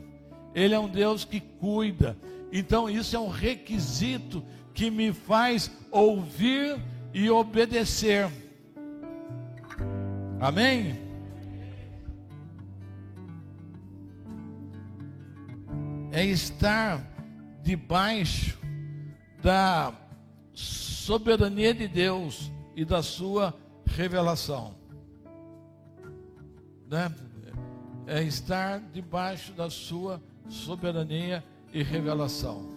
Ele 0.54 0.74
é 0.74 0.78
um 0.78 0.88
Deus 0.88 1.24
que 1.24 1.40
cuida. 1.40 2.16
Então 2.52 2.88
isso 2.88 3.14
é 3.14 3.18
um 3.18 3.28
requisito 3.28 4.42
que 4.74 4.90
me 4.90 5.12
faz 5.12 5.70
ouvir 5.90 6.80
e 7.12 7.28
obedecer. 7.30 8.28
Amém? 10.40 11.10
é 16.12 16.24
estar 16.24 17.00
debaixo 17.62 18.59
da 19.42 19.92
soberania 20.52 21.74
de 21.74 21.88
Deus 21.88 22.50
e 22.76 22.84
da 22.84 23.02
sua 23.02 23.54
revelação. 23.86 24.74
Né? 26.88 27.12
É 28.06 28.22
estar 28.22 28.80
debaixo 28.92 29.52
da 29.52 29.70
sua 29.70 30.20
soberania 30.48 31.44
e 31.72 31.82
revelação. 31.82 32.68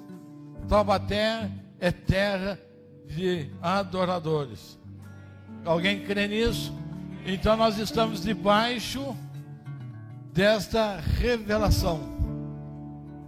Taubaté 0.67 1.49
é 1.79 1.91
terra 1.91 2.59
de 3.07 3.49
adoradores. 3.61 4.79
Alguém 5.65 6.03
crê 6.03 6.27
nisso? 6.27 6.73
Então 7.25 7.55
nós 7.57 7.77
estamos 7.77 8.21
debaixo 8.21 9.15
desta 10.31 10.97
revelação. 10.99 12.01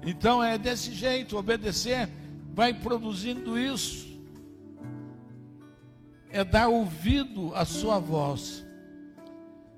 Então 0.06 0.44
é 0.44 0.58
desse 0.58 0.94
jeito, 0.94 1.38
obedecer 1.38 2.10
vai 2.56 2.74
produzindo 2.74 3.60
isso. 3.60 4.18
É 6.30 6.42
dar 6.42 6.70
ouvido 6.70 7.54
à 7.54 7.66
sua 7.66 8.00
voz. 8.00 8.66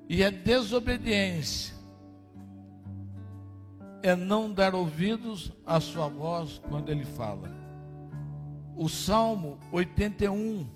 E 0.08 0.22
é 0.22 0.30
desobediência. 0.30 1.76
É 4.04 4.16
não 4.16 4.54
dar 4.54 4.76
ouvidos 4.76 5.52
à 5.66 5.80
sua 5.80 6.08
voz 6.08 6.62
quando 6.70 6.90
ele 6.90 7.04
fala. 7.04 7.50
O 8.76 8.88
Salmo 8.88 9.58
81. 9.72 10.70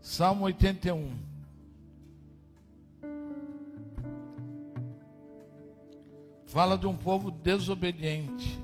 Salmo 0.00 0.46
81. 0.46 1.29
Fala 6.50 6.76
de 6.76 6.84
um 6.84 6.96
povo 6.96 7.30
desobediente. 7.30 8.58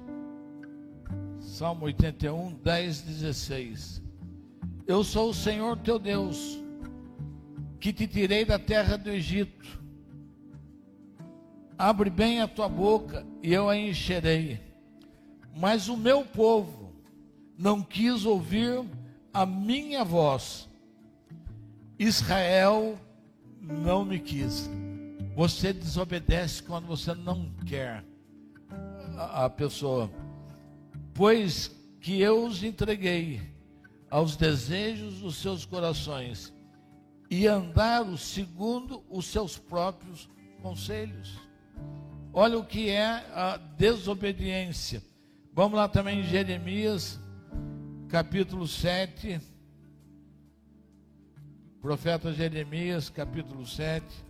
Salmo 1.39 1.85
81, 1.85 2.55
10, 2.55 3.01
16. 3.03 4.03
Eu 4.89 5.05
sou 5.05 5.31
o 5.31 5.35
Senhor 5.35 5.77
teu 5.79 5.97
Deus, 5.97 6.59
que 7.79 7.93
te 7.93 8.09
tirei 8.09 8.45
da 8.45 8.59
terra 8.59 8.99
do 8.99 9.09
Egito. 9.09 9.81
Abre 11.79 12.11
bem 12.11 12.41
a 12.41 12.49
tua 12.49 12.69
boca 12.69 13.25
e 13.41 13.53
eu 13.53 13.69
a 13.69 13.77
encherei. 13.77 14.59
Mas 15.57 15.89
o 15.89 15.97
meu 15.97 16.25
povo 16.25 16.93
não 17.57 17.83
quis 17.83 18.25
ouvir 18.25 18.85
a 19.33 19.47
minha 19.47 20.05
voz. 20.05 20.69
Israel 22.01 22.99
não 23.61 24.05
me 24.05 24.19
quis. 24.19 24.69
Você 25.37 25.71
desobedece 25.71 26.63
quando 26.63 26.87
você 26.87 27.15
não 27.15 27.53
quer 27.67 28.03
a, 29.19 29.51
pessoa. 29.51 30.11
Pois 31.13 31.71
que 32.01 32.23
eu 32.23 32.47
os 32.47 32.65
entreguei 32.65 33.43
aos 34.11 34.35
desejos 34.35 35.21
dos 35.21 35.37
seus 35.37 35.67
corações 35.67 36.55
e 37.31 37.47
andaram 37.47 38.17
segundo 38.17 39.05
os 39.11 39.27
seus 39.27 39.59
próprios 39.59 40.27
conselhos. 40.63 41.39
Olha 42.33 42.59
o 42.59 42.65
que 42.65 42.89
é 42.89 43.05
a 43.35 43.59
desobediência. 43.77 45.03
Vamos 45.53 45.77
lá 45.77 45.87
também 45.87 46.21
em 46.21 46.25
Jeremias, 46.25 47.21
capítulo 48.09 48.67
7. 48.67 49.39
Profeta 51.83 52.33
Jeremias, 52.33 53.11
capítulo 53.11 53.67
7 53.67 54.26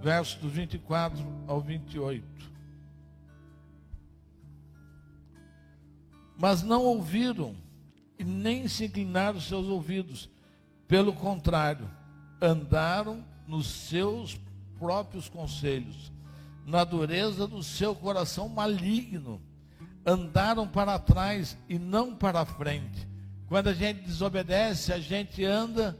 versos 0.00 0.36
do 0.36 0.48
24 0.48 1.24
ao 1.46 1.60
28. 1.60 2.24
Mas 6.38 6.62
não 6.62 6.84
ouviram 6.84 7.54
e 8.18 8.24
nem 8.24 8.66
se 8.66 8.86
inclinaram 8.86 9.40
seus 9.40 9.66
ouvidos. 9.66 10.30
Pelo 10.88 11.12
contrário, 11.12 11.88
andaram 12.40 13.24
nos 13.46 13.66
seus 13.66 14.40
próprios 14.78 15.28
conselhos, 15.28 16.10
na 16.64 16.82
dureza 16.82 17.46
do 17.46 17.62
seu 17.62 17.94
coração 17.94 18.48
maligno. 18.48 19.40
Andaram 20.04 20.66
para 20.66 20.98
trás 20.98 21.58
e 21.68 21.78
não 21.78 22.16
para 22.16 22.44
frente. 22.46 23.06
Quando 23.46 23.68
a 23.68 23.74
gente 23.74 24.00
desobedece, 24.00 24.92
a 24.92 24.98
gente 24.98 25.44
anda 25.44 25.98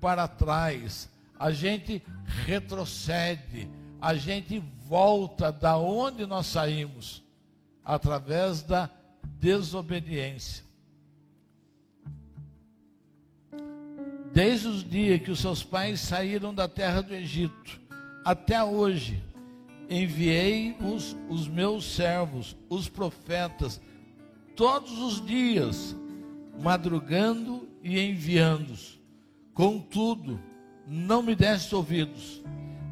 para 0.00 0.28
trás 0.28 1.08
a 1.38 1.50
gente 1.50 2.02
retrocede, 2.44 3.70
a 4.00 4.14
gente 4.14 4.62
volta 4.86 5.52
da 5.52 5.76
onde 5.76 6.26
nós 6.26 6.46
saímos. 6.46 7.22
através 7.88 8.60
da 8.60 8.90
desobediência. 9.40 10.62
Desde 14.30 14.68
os 14.68 14.84
dias 14.84 15.22
que 15.22 15.30
os 15.30 15.40
seus 15.40 15.64
pais 15.64 16.00
saíram 16.00 16.52
da 16.52 16.68
terra 16.68 17.00
do 17.00 17.14
Egito, 17.14 17.80
até 18.22 18.62
hoje, 18.62 19.22
enviei-os 19.88 21.16
os 21.30 21.48
meus 21.48 21.86
servos, 21.86 22.54
os 22.68 22.90
profetas, 22.90 23.80
todos 24.54 24.98
os 24.98 25.24
dias, 25.24 25.96
madrugando 26.60 27.66
e 27.82 27.98
enviando-os. 27.98 29.00
Contudo, 29.54 30.38
não 30.88 31.22
me 31.22 31.34
deste 31.34 31.74
ouvidos, 31.74 32.42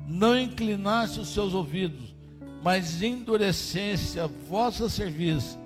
não 0.07 0.39
inclinaste 0.39 1.19
os 1.19 1.29
seus 1.29 1.55
ouvidos, 1.55 2.15
mas 2.63 3.03
endureceste 3.03 4.21
a 4.21 4.27
vossa 4.27 4.89
serviço 4.89 5.59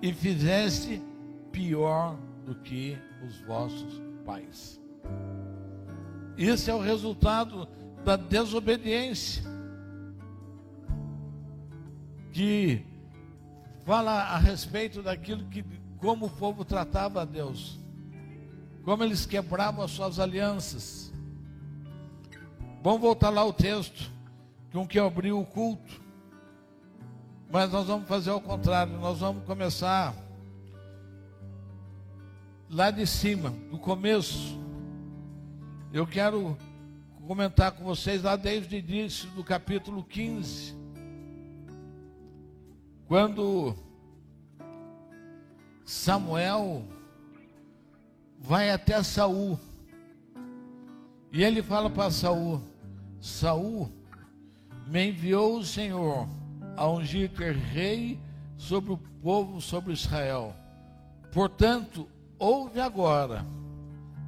e 0.00 0.12
fizeste 0.12 1.02
pior 1.50 2.16
do 2.46 2.54
que 2.54 2.96
os 3.26 3.40
vossos 3.40 4.00
pais. 4.24 4.80
Esse 6.36 6.70
é 6.70 6.74
o 6.74 6.80
resultado 6.80 7.68
da 8.04 8.16
desobediência. 8.16 9.42
Que 12.32 12.84
fala 13.84 14.12
a 14.12 14.38
respeito 14.38 15.02
daquilo 15.02 15.44
que 15.48 15.64
como 15.98 16.26
o 16.26 16.30
povo 16.30 16.64
tratava 16.64 17.22
a 17.22 17.24
Deus. 17.24 17.78
Como 18.82 19.04
eles 19.04 19.26
quebravam 19.26 19.84
as 19.84 19.90
suas 19.90 20.18
alianças. 20.18 21.11
Vamos 22.82 23.00
voltar 23.00 23.30
lá 23.30 23.42
ao 23.42 23.52
texto 23.52 24.10
com 24.72 24.86
que 24.86 24.98
abriu 24.98 25.38
o 25.38 25.46
culto. 25.46 26.02
Mas 27.48 27.70
nós 27.70 27.86
vamos 27.86 28.08
fazer 28.08 28.30
ao 28.30 28.40
contrário, 28.40 28.98
nós 28.98 29.20
vamos 29.20 29.44
começar 29.44 30.14
lá 32.68 32.90
de 32.90 33.06
cima, 33.06 33.50
do 33.70 33.78
começo. 33.78 34.58
Eu 35.92 36.06
quero 36.06 36.58
comentar 37.26 37.70
com 37.70 37.84
vocês 37.84 38.22
lá 38.22 38.34
desde 38.34 38.74
o 38.74 38.78
início 38.78 39.28
do 39.30 39.44
capítulo 39.44 40.02
15. 40.02 40.74
Quando 43.06 43.76
Samuel 45.84 46.82
vai 48.40 48.70
até 48.70 49.00
Saul. 49.02 49.56
E 51.30 51.44
ele 51.44 51.62
fala 51.62 51.88
para 51.88 52.10
Saul: 52.10 52.71
Saul 53.22 53.88
me 54.88 55.10
enviou 55.10 55.58
o 55.58 55.64
Senhor 55.64 56.26
a 56.76 56.88
ungir-te 56.88 57.52
rei 57.52 58.18
sobre 58.56 58.92
o 58.92 58.98
povo, 58.98 59.60
sobre 59.60 59.92
Israel. 59.92 60.52
Portanto, 61.32 62.08
ouve 62.36 62.80
agora 62.80 63.46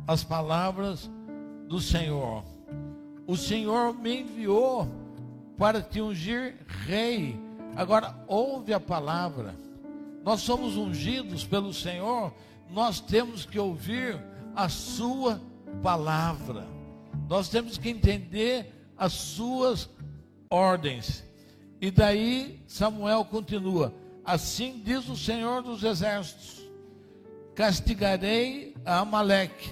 as 0.06 0.22
palavras 0.22 1.10
do 1.66 1.80
Senhor. 1.80 2.44
O 3.26 3.36
Senhor 3.36 3.92
me 3.94 4.20
enviou 4.20 4.86
para 5.58 5.82
te 5.82 6.00
ungir 6.00 6.54
rei. 6.86 7.36
Agora, 7.74 8.14
ouve 8.28 8.72
a 8.72 8.78
palavra. 8.78 9.56
Nós 10.22 10.40
somos 10.40 10.76
ungidos 10.76 11.44
pelo 11.44 11.74
Senhor, 11.74 12.32
nós 12.70 13.00
temos 13.00 13.44
que 13.44 13.58
ouvir 13.58 14.22
a 14.54 14.68
Sua 14.68 15.40
palavra. 15.82 16.64
Nós 17.28 17.48
temos 17.48 17.76
que 17.76 17.88
entender 17.88 18.83
as 18.96 19.12
Suas 19.12 19.88
ordens. 20.50 21.24
E 21.80 21.90
daí 21.90 22.62
Samuel 22.66 23.24
continua: 23.24 23.94
Assim 24.24 24.80
diz 24.84 25.08
o 25.08 25.16
Senhor 25.16 25.62
dos 25.62 25.82
Exércitos: 25.82 26.62
Castigarei 27.54 28.74
a 28.84 29.00
Amaleque 29.00 29.70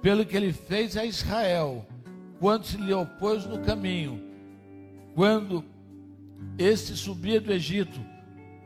pelo 0.00 0.24
que 0.24 0.36
ele 0.36 0.52
fez 0.52 0.96
a 0.96 1.04
Israel, 1.04 1.86
quando 2.38 2.64
se 2.64 2.76
lhe 2.76 2.92
opôs 2.92 3.44
no 3.44 3.58
caminho, 3.60 4.22
quando 5.14 5.64
este 6.56 6.96
subia 6.96 7.40
do 7.40 7.52
Egito. 7.52 8.00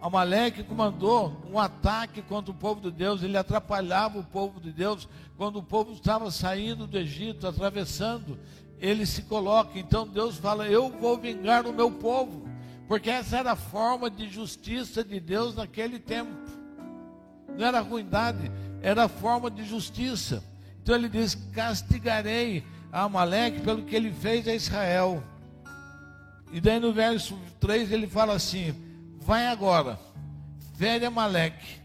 Amaleque 0.01 0.65
comandou 0.65 1.41
um 1.49 1.59
ataque 1.61 2.23
contra 2.23 2.51
o 2.51 2.55
povo 2.55 2.81
de 2.81 2.91
Deus, 2.91 3.23
ele 3.23 3.37
atrapalhava 3.37 4.19
o 4.19 4.25
povo 4.25 4.61
de 4.61 4.73
Deus. 4.73 5.09
Quando 5.37 5.61
o 5.61 5.63
povo 5.63 5.93
estava 5.93 6.29
saindo 6.29 6.89
do 6.89 6.99
Egito, 6.99 7.47
atravessando, 7.47 8.37
ele 8.83 9.07
se 9.07 9.23
coloca. 9.23 9.79
Então 9.79 10.07
Deus 10.07 10.37
fala: 10.37 10.67
Eu 10.67 10.91
vou 10.91 11.17
vingar 11.17 11.67
o 11.67 11.73
meu 11.73 11.91
povo 11.91 12.43
porque 12.89 13.09
essa 13.09 13.39
era 13.39 13.53
a 13.53 13.57
forma 13.57 14.11
de 14.11 14.29
justiça 14.29 15.03
de 15.03 15.19
Deus 15.19 15.55
naquele 15.55 15.99
tempo. 15.99 16.37
Não 17.57 17.65
era 17.65 17.81
ruindade, 17.81 18.51
era 18.83 19.05
a 19.05 19.09
forma 19.09 19.51
de 19.51 19.65
justiça. 19.65 20.45
Então 20.83 20.95
ele 20.95 21.09
diz: 21.09 21.35
Castigarei 21.55 22.65
a 22.93 23.05
Amaleque 23.05 23.61
pelo 23.61 23.85
que 23.85 23.95
ele 23.95 24.13
fez 24.13 24.47
a 24.49 24.55
Israel. 24.55 25.23
E 26.53 26.61
daí 26.61 26.79
no 26.79 26.93
verso 26.93 27.39
3 27.61 27.93
ele 27.93 28.07
fala 28.07 28.35
assim: 28.35 28.75
Vai 29.21 29.47
agora, 29.47 29.99
fere 30.77 31.07
Amaleque 31.07 31.81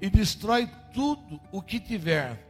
e 0.00 0.10
destrói 0.10 0.68
tudo 0.92 1.40
o 1.52 1.62
que 1.62 1.78
tiver, 1.78 2.44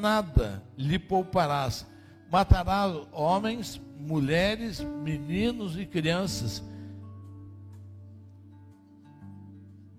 nada 0.00 0.62
lhe 0.76 0.98
pouparás. 0.98 1.86
Matarás 2.32 2.96
homens, 3.12 3.80
mulheres, 4.00 4.80
meninos 4.80 5.78
e 5.78 5.84
crianças 5.86 6.64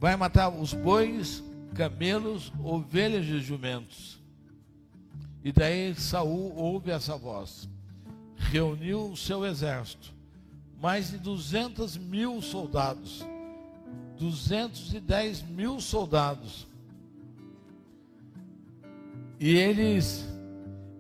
vai 0.04 0.18
matar 0.18 0.50
os 0.50 0.74
bois, 0.74 1.42
camelos, 1.74 2.52
ovelhas 2.62 3.26
e 3.26 3.40
jumentos. 3.40 4.22
E 5.42 5.50
daí 5.50 5.96
Saul 5.96 6.54
ouve 6.58 6.92
essa 6.92 7.16
voz. 7.16 7.70
Reuniu 8.36 9.12
o 9.12 9.16
seu 9.16 9.46
exército, 9.46 10.14
mais 10.82 11.12
de 11.12 11.20
200 11.20 11.96
mil 11.96 12.42
soldados. 12.42 13.26
210 14.20 15.42
mil 15.44 15.80
soldados. 15.80 16.68
E 19.40 19.56
eles, 19.56 20.28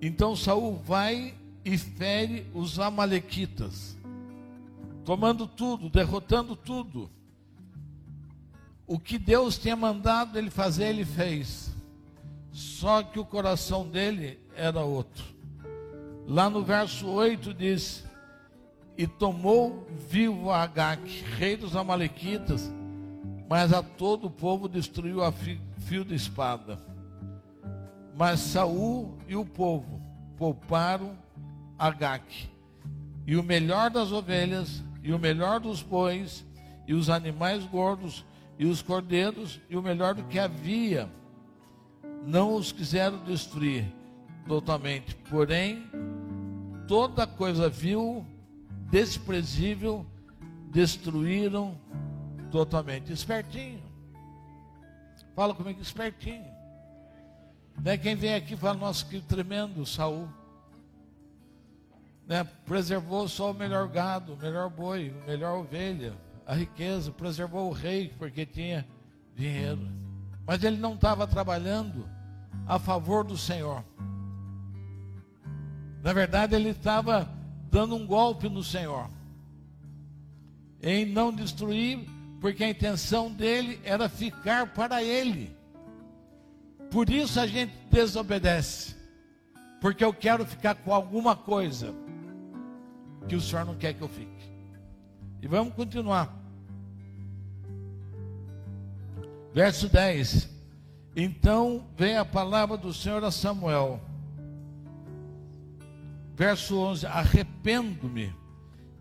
então 0.07 0.35
Saul 0.35 0.75
vai 0.75 1.33
e 1.63 1.77
fere 1.77 2.45
os 2.53 2.79
amalequitas, 2.79 3.97
tomando 5.05 5.47
tudo, 5.47 5.89
derrotando 5.89 6.55
tudo. 6.55 7.09
O 8.85 8.99
que 8.99 9.17
Deus 9.17 9.57
tinha 9.57 9.75
mandado 9.75 10.37
ele 10.37 10.49
fazer, 10.49 10.89
ele 10.89 11.05
fez. 11.05 11.71
Só 12.51 13.01
que 13.01 13.19
o 13.19 13.25
coração 13.25 13.87
dele 13.87 14.39
era 14.55 14.81
outro. 14.81 15.23
Lá 16.27 16.49
no 16.49 16.63
verso 16.63 17.07
8 17.07 17.53
diz: 17.53 18.03
E 18.97 19.07
tomou 19.07 19.87
vivo 20.09 20.51
Agag, 20.51 21.01
rei 21.37 21.55
dos 21.55 21.75
Amalequitas, 21.75 22.71
mas 23.49 23.73
a 23.73 23.81
todo 23.81 24.27
o 24.27 24.31
povo 24.31 24.67
destruiu 24.67 25.23
a 25.23 25.31
fio 25.31 26.05
de 26.05 26.13
espada. 26.13 26.92
Mas 28.15 28.39
Saul 28.39 29.17
e 29.27 29.35
o 29.35 29.45
povo 29.45 30.01
pouparam 30.37 31.17
Agag, 31.77 32.23
e 33.25 33.35
o 33.35 33.43
melhor 33.43 33.89
das 33.89 34.11
ovelhas, 34.11 34.83
e 35.01 35.11
o 35.11 35.19
melhor 35.19 35.59
dos 35.59 35.81
bois, 35.81 36.45
e 36.87 36.93
os 36.93 37.09
animais 37.09 37.65
gordos, 37.65 38.25
e 38.57 38.65
os 38.65 38.81
cordeiros, 38.81 39.59
e 39.69 39.75
o 39.75 39.81
melhor 39.81 40.13
do 40.13 40.23
que 40.23 40.37
havia, 40.37 41.09
não 42.25 42.55
os 42.55 42.71
quiseram 42.71 43.23
destruir 43.23 43.85
totalmente, 44.47 45.15
porém, 45.29 45.89
toda 46.87 47.25
coisa 47.25 47.69
vil, 47.69 48.25
desprezível, 48.89 50.05
destruíram 50.69 51.77
totalmente. 52.51 53.11
Espertinho. 53.11 53.81
Fala 55.35 55.55
comigo, 55.55 55.81
espertinho. 55.81 56.52
Né? 57.81 57.97
Quem 57.97 58.15
vem 58.15 58.35
aqui 58.35 58.55
fala, 58.55 58.77
nossa, 58.77 59.05
que 59.05 59.21
tremendo 59.21 59.85
Saul. 59.85 60.27
Né? 62.27 62.43
Preservou 62.65 63.27
só 63.27 63.51
o 63.51 63.53
melhor 63.53 63.87
gado, 63.87 64.33
o 64.33 64.37
melhor 64.37 64.69
boi, 64.69 65.13
a 65.23 65.27
melhor 65.27 65.59
ovelha 65.59 66.13
a 66.45 66.53
riqueza, 66.53 67.11
preservou 67.11 67.69
o 67.69 67.73
rei 67.73 68.13
porque 68.17 68.45
tinha 68.45 68.85
dinheiro. 69.35 69.87
Mas 70.45 70.63
ele 70.63 70.77
não 70.77 70.95
estava 70.95 71.25
trabalhando 71.25 72.07
a 72.67 72.77
favor 72.77 73.23
do 73.23 73.37
Senhor. 73.37 73.83
Na 76.01 76.11
verdade, 76.11 76.55
ele 76.55 76.69
estava 76.69 77.29
dando 77.71 77.95
um 77.95 78.05
golpe 78.05 78.49
no 78.49 78.63
Senhor. 78.63 79.09
Em 80.81 81.05
não 81.05 81.33
destruir, 81.33 82.05
porque 82.41 82.63
a 82.63 82.69
intenção 82.69 83.31
dele 83.31 83.79
era 83.85 84.09
ficar 84.09 84.73
para 84.73 85.01
ele. 85.01 85.55
Por 86.93 87.09
isso 87.09 87.39
a 87.39 87.47
gente 87.47 87.73
desobedece. 87.89 88.95
Porque 89.81 90.05
eu 90.05 90.13
quero 90.13 90.45
ficar 90.45 90.75
com 90.75 90.93
alguma 90.93 91.35
coisa 91.35 91.91
que 93.27 93.35
o 93.35 93.41
Senhor 93.41 93.65
não 93.65 93.75
quer 93.75 93.95
que 93.95 94.01
eu 94.03 94.07
fique. 94.07 94.53
E 95.41 95.47
vamos 95.47 95.73
continuar. 95.73 96.31
Verso 99.55 99.89
10. 99.89 100.47
Então 101.15 101.83
vem 101.97 102.15
a 102.15 102.23
palavra 102.23 102.77
do 102.77 102.93
Senhor 102.93 103.23
a 103.23 103.31
Samuel. 103.31 103.99
Verso 106.35 106.77
11: 106.77 107.07
Arrependo-me 107.07 108.31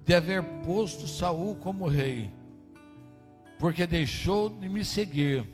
de 0.07 0.15
haver 0.15 0.43
posto 0.65 1.07
Saul 1.07 1.57
como 1.57 1.87
rei, 1.87 2.31
porque 3.59 3.87
deixou 3.87 4.49
de 4.49 4.67
me 4.67 4.83
seguir 4.83 5.47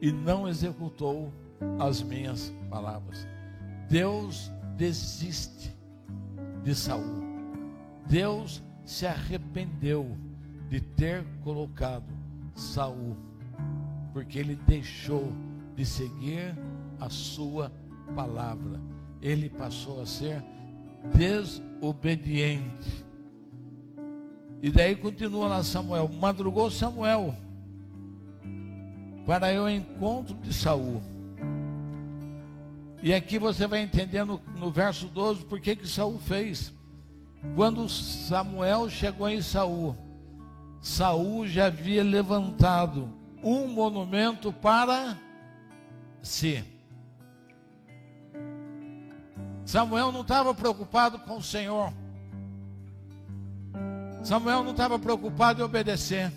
e 0.00 0.10
não 0.10 0.48
executou 0.48 1.32
as 1.78 2.02
minhas 2.02 2.52
palavras. 2.70 3.26
Deus 3.88 4.50
desiste 4.76 5.74
de 6.64 6.74
Saul. 6.74 7.22
Deus 8.06 8.62
se 8.84 9.06
arrependeu 9.06 10.16
de 10.68 10.80
ter 10.80 11.24
colocado 11.42 12.04
Saul, 12.54 13.16
porque 14.12 14.38
ele 14.38 14.56
deixou 14.66 15.32
de 15.76 15.84
seguir 15.84 16.56
a 17.00 17.08
sua 17.08 17.72
palavra. 18.14 18.80
Ele 19.20 19.48
passou 19.48 20.02
a 20.02 20.06
ser 20.06 20.42
desobediente. 21.14 23.04
E 24.62 24.70
daí 24.70 24.94
continua 24.94 25.48
lá 25.48 25.62
Samuel, 25.64 26.08
madrugou 26.08 26.70
Samuel 26.70 27.34
para 29.26 29.56
ao 29.56 29.68
encontro 29.68 30.34
de 30.36 30.52
Saul. 30.52 31.00
E 33.02 33.12
aqui 33.12 33.36
você 33.36 33.66
vai 33.66 33.80
entender 33.80 34.24
no, 34.24 34.40
no 34.56 34.70
verso 34.70 35.06
12 35.06 35.44
por 35.46 35.60
que 35.60 35.74
que 35.74 35.88
Saul 35.88 36.20
fez. 36.20 36.72
Quando 37.56 37.88
Samuel 37.88 38.88
chegou 38.88 39.28
em 39.28 39.42
Saul, 39.42 39.96
Saul 40.80 41.48
já 41.48 41.66
havia 41.66 42.04
levantado 42.04 43.12
um 43.42 43.66
monumento 43.66 44.52
para 44.52 45.18
si. 46.22 46.64
Samuel 49.64 50.12
não 50.12 50.20
estava 50.20 50.54
preocupado 50.54 51.18
com 51.18 51.38
o 51.38 51.42
Senhor. 51.42 51.92
Samuel 54.22 54.62
não 54.62 54.70
estava 54.70 54.96
preocupado 54.96 55.60
em 55.60 55.64
obedecer. 55.64 56.32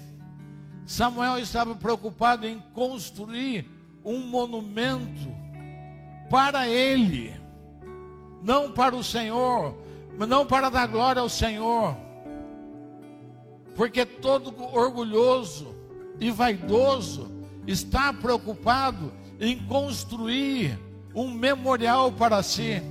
Samuel 0.88 1.38
estava 1.38 1.76
preocupado 1.76 2.48
em 2.48 2.60
construir 2.74 3.70
um 4.04 4.20
monumento 4.22 5.45
para 6.36 6.68
ele, 6.68 7.34
não 8.44 8.70
para 8.70 8.94
o 8.94 9.02
Senhor, 9.02 9.74
não 10.28 10.46
para 10.46 10.70
dar 10.70 10.86
glória 10.86 11.22
ao 11.22 11.30
Senhor, 11.30 11.96
porque 13.74 14.06
todo 14.06 14.54
orgulhoso 14.76 15.74
e 16.20 16.30
vaidoso 16.32 17.32
está 17.66 18.12
preocupado 18.12 19.14
em 19.40 19.58
construir 19.60 20.78
um 21.16 21.32
memorial 21.32 22.12
para 22.12 22.44
si. 22.44 22.84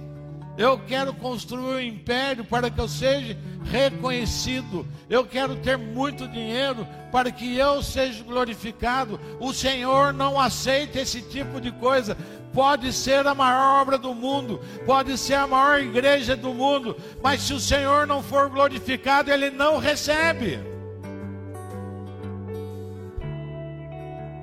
Eu 0.57 0.79
quero 0.79 1.13
construir 1.13 1.75
um 1.75 1.81
império 1.81 2.47
para 2.47 2.71
que 2.71 2.81
eu 2.81 2.89
seja 2.89 3.37
reconhecido. 3.65 4.87
Eu 5.11 5.27
quero 5.27 5.57
ter 5.57 5.77
muito 5.77 6.27
dinheiro 6.29 6.87
para 7.13 7.31
que 7.31 7.59
eu 7.59 7.83
seja 7.83 8.25
glorificado. 8.25 9.21
O 9.39 9.53
Senhor 9.53 10.15
não 10.15 10.41
aceita 10.41 11.01
esse 11.01 11.21
tipo 11.21 11.61
de 11.61 11.73
coisa. 11.73 12.17
Pode 12.55 12.93
ser 12.93 13.27
a 13.27 13.35
maior 13.35 13.83
obra 13.83 13.99
do 13.99 14.15
mundo, 14.15 14.61
pode 14.87 15.19
ser 15.19 15.35
a 15.35 15.47
maior 15.47 15.81
igreja 15.81 16.37
do 16.37 16.55
mundo, 16.55 16.97
mas 17.21 17.43
se 17.43 17.53
o 17.53 17.59
Senhor 17.59 18.07
não 18.07 18.23
for 18.23 18.49
glorificado, 18.49 19.29
ele 19.31 19.51
não 19.51 19.79
recebe. 19.79 20.61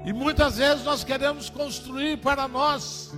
E 0.06 0.12
muitas 0.12 0.58
vezes 0.58 0.84
nós 0.84 1.06
queremos 1.06 1.50
construir 1.50 2.18
para 2.18 2.50
nós. 2.50 3.14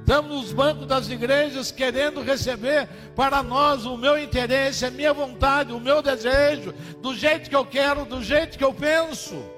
Estamos 0.00 0.30
nos 0.30 0.52
bancos 0.52 0.86
das 0.86 1.08
igrejas 1.08 1.70
querendo 1.70 2.20
receber 2.20 2.88
para 3.14 3.42
nós 3.42 3.86
o 3.86 3.96
meu 3.96 4.20
interesse, 4.20 4.84
a 4.84 4.90
minha 4.90 5.14
vontade, 5.14 5.72
o 5.72 5.80
meu 5.80 6.02
desejo, 6.02 6.74
do 7.00 7.14
jeito 7.14 7.48
que 7.48 7.56
eu 7.56 7.64
quero, 7.64 8.04
do 8.04 8.22
jeito 8.22 8.58
que 8.58 8.64
eu 8.64 8.74
penso. 8.74 9.53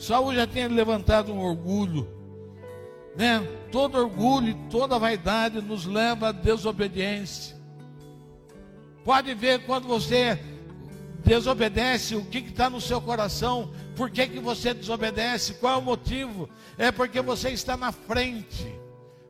Saul 0.00 0.34
já 0.34 0.46
tinha 0.46 0.66
levantado 0.66 1.30
um 1.30 1.40
orgulho, 1.40 2.08
né? 3.14 3.46
Todo 3.70 3.98
orgulho 3.98 4.48
e 4.48 4.54
toda 4.70 4.98
vaidade 4.98 5.60
nos 5.60 5.84
leva 5.84 6.30
à 6.30 6.32
desobediência. 6.32 7.54
Pode 9.04 9.34
ver 9.34 9.66
quando 9.66 9.86
você 9.86 10.40
desobedece, 11.22 12.16
o 12.16 12.24
que 12.24 12.38
está 12.38 12.70
no 12.70 12.80
seu 12.80 12.98
coração, 13.02 13.72
por 13.94 14.10
que, 14.10 14.26
que 14.26 14.40
você 14.40 14.72
desobedece, 14.72 15.52
qual 15.54 15.74
é 15.74 15.76
o 15.76 15.82
motivo? 15.82 16.48
É 16.78 16.90
porque 16.90 17.20
você 17.20 17.50
está 17.50 17.76
na 17.76 17.92
frente, 17.92 18.74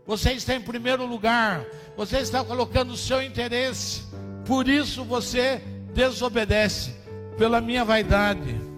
você 0.06 0.35
está 0.35 0.54
em 0.54 0.61
primeiro 0.61 1.04
lugar, 1.04 1.66
você 1.96 2.18
está 2.18 2.44
colocando 2.44 2.92
o 2.92 2.96
seu 2.96 3.20
interesse, 3.20 4.04
por 4.46 4.68
isso 4.68 5.04
você 5.04 5.61
desobedece, 5.92 6.94
pela 7.37 7.61
minha 7.61 7.85
vaidade. 7.85 8.69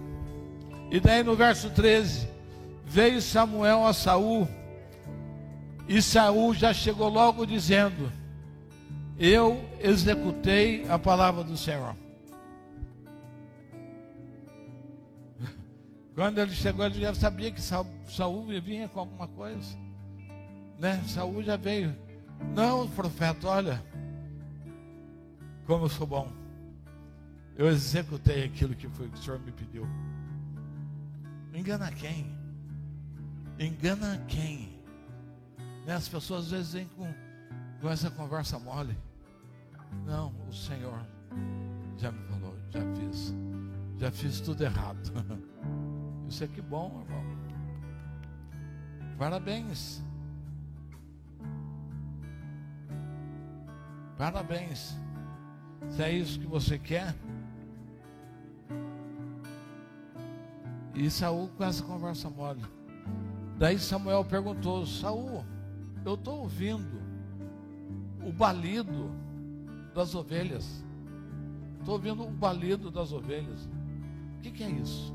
E 0.93 0.99
daí 0.99 1.23
no 1.23 1.35
verso 1.35 1.71
13, 1.71 2.29
veio 2.85 3.19
Samuel 3.19 3.83
a 3.83 3.93
Saul, 3.93 4.47
e 5.87 5.99
Saul 6.03 6.53
já 6.53 6.71
chegou 6.71 7.09
logo 7.09 7.47
dizendo: 7.47 8.11
Eu 9.17 9.59
executei 9.79 10.87
a 10.87 10.99
palavra 10.99 11.43
do 11.43 11.57
Senhor. 11.57 11.95
Quando 16.13 16.37
ele 16.37 16.51
chegou, 16.51 16.85
ele 16.85 17.01
já 17.01 17.15
sabia 17.15 17.51
que 17.51 17.59
Saul 17.59 18.45
vinha 18.63 18.87
com 18.87 18.99
alguma 18.99 19.27
coisa. 19.27 19.75
Né? 20.77 21.01
Saul 21.07 21.41
já 21.41 21.57
veio. 21.57 21.97
Não, 22.53 22.87
profeta, 22.87 23.47
olha, 23.47 23.83
como 25.65 25.85
eu 25.85 25.89
sou 25.89 26.05
bom. 26.05 26.31
Eu 27.57 27.67
executei 27.67 28.43
aquilo 28.43 28.75
que 28.75 28.87
foi 28.89 29.09
que 29.09 29.15
o 29.15 29.23
Senhor 29.23 29.39
me 29.39 29.51
pediu. 29.51 29.87
Engana 31.53 31.91
quem? 31.91 32.35
Engana 33.59 34.17
quem? 34.27 34.81
Né? 35.85 35.93
As 35.93 36.07
pessoas 36.07 36.45
às 36.45 36.51
vezes 36.51 36.73
vêm 36.73 36.87
com, 36.95 37.13
com 37.79 37.89
essa 37.89 38.09
conversa 38.09 38.57
mole. 38.57 38.97
Não, 40.05 40.33
o 40.49 40.53
Senhor 40.53 41.05
já 41.97 42.11
me 42.11 42.23
falou, 42.27 42.57
já 42.71 42.81
fiz. 42.95 43.33
Já 43.97 44.11
fiz 44.11 44.41
tudo 44.41 44.63
errado. 44.63 44.99
Isso 46.27 46.43
é 46.43 46.47
que 46.47 46.61
bom, 46.61 47.03
irmão. 47.03 47.23
Parabéns. 49.17 50.03
Parabéns. 54.17 54.97
Se 55.89 56.01
é 56.01 56.11
isso 56.11 56.39
que 56.39 56.47
você 56.47 56.79
quer. 56.79 57.13
E 60.93 61.09
Saul 61.09 61.49
com 61.57 61.63
essa 61.63 61.83
conversa 61.83 62.29
mole. 62.29 62.61
Daí 63.57 63.79
Samuel 63.79 64.23
perguntou: 64.25 64.85
Saul, 64.85 65.43
eu 66.05 66.13
estou 66.15 66.41
ouvindo 66.41 67.01
o 68.23 68.31
balido 68.31 69.11
das 69.93 70.13
ovelhas. 70.13 70.83
Estou 71.79 71.95
ouvindo 71.95 72.23
o 72.23 72.29
balido 72.29 72.91
das 72.91 73.11
ovelhas. 73.11 73.69
O 74.37 74.41
que, 74.41 74.51
que 74.51 74.63
é 74.63 74.69
isso? 74.69 75.13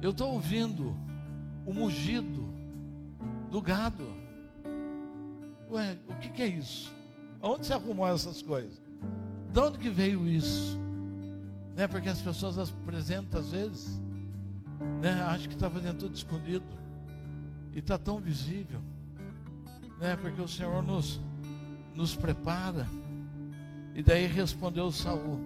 Eu 0.00 0.10
estou 0.10 0.32
ouvindo 0.32 0.96
o 1.64 1.72
mugido 1.72 2.52
do 3.50 3.62
gado. 3.62 4.06
Ué, 5.70 5.96
o 6.08 6.14
que, 6.16 6.28
que 6.30 6.42
é 6.42 6.46
isso? 6.46 6.92
Onde 7.40 7.66
se 7.66 7.72
arrumou 7.72 8.06
essas 8.06 8.42
coisas? 8.42 8.82
De 9.52 9.60
onde 9.60 9.78
que 9.78 9.88
veio 9.88 10.26
isso? 10.26 10.81
Né? 11.76 11.86
Porque 11.86 12.08
as 12.08 12.20
pessoas 12.20 12.58
apresentam 12.58 13.40
às 13.40 13.50
vezes, 13.50 14.00
né? 15.00 15.22
Acho 15.28 15.48
que 15.48 15.54
está 15.54 15.70
fazendo 15.70 15.98
tudo 15.98 16.14
escondido. 16.14 16.64
E 17.72 17.78
está 17.78 17.98
tão 17.98 18.20
visível. 18.20 18.80
Né? 19.98 20.16
Porque 20.16 20.40
o 20.40 20.48
Senhor 20.48 20.82
nos, 20.82 21.20
nos 21.94 22.14
prepara. 22.14 22.86
E 23.94 24.02
daí 24.02 24.26
respondeu 24.26 24.90
Saul. 24.90 25.40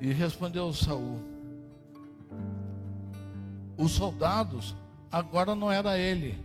E 0.00 0.12
respondeu 0.12 0.72
Saul: 0.72 1.20
Os 3.76 3.92
soldados, 3.92 4.76
agora 5.10 5.54
não 5.54 5.72
era 5.72 5.98
ele, 5.98 6.38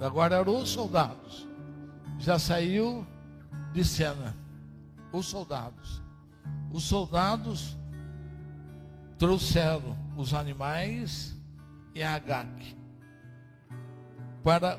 agora 0.00 0.36
eram 0.36 0.60
os 0.60 0.68
soldados. 0.70 1.46
Já 2.18 2.38
saiu 2.38 3.06
de 3.74 3.84
cena. 3.84 4.34
Os 5.12 5.26
soldados. 5.26 6.00
Os 6.72 6.84
soldados 6.84 7.76
trouxeram 9.18 9.96
os 10.16 10.32
animais 10.32 11.36
e 11.94 12.02
a 12.02 12.14
Agag 12.14 12.76
para 14.42 14.78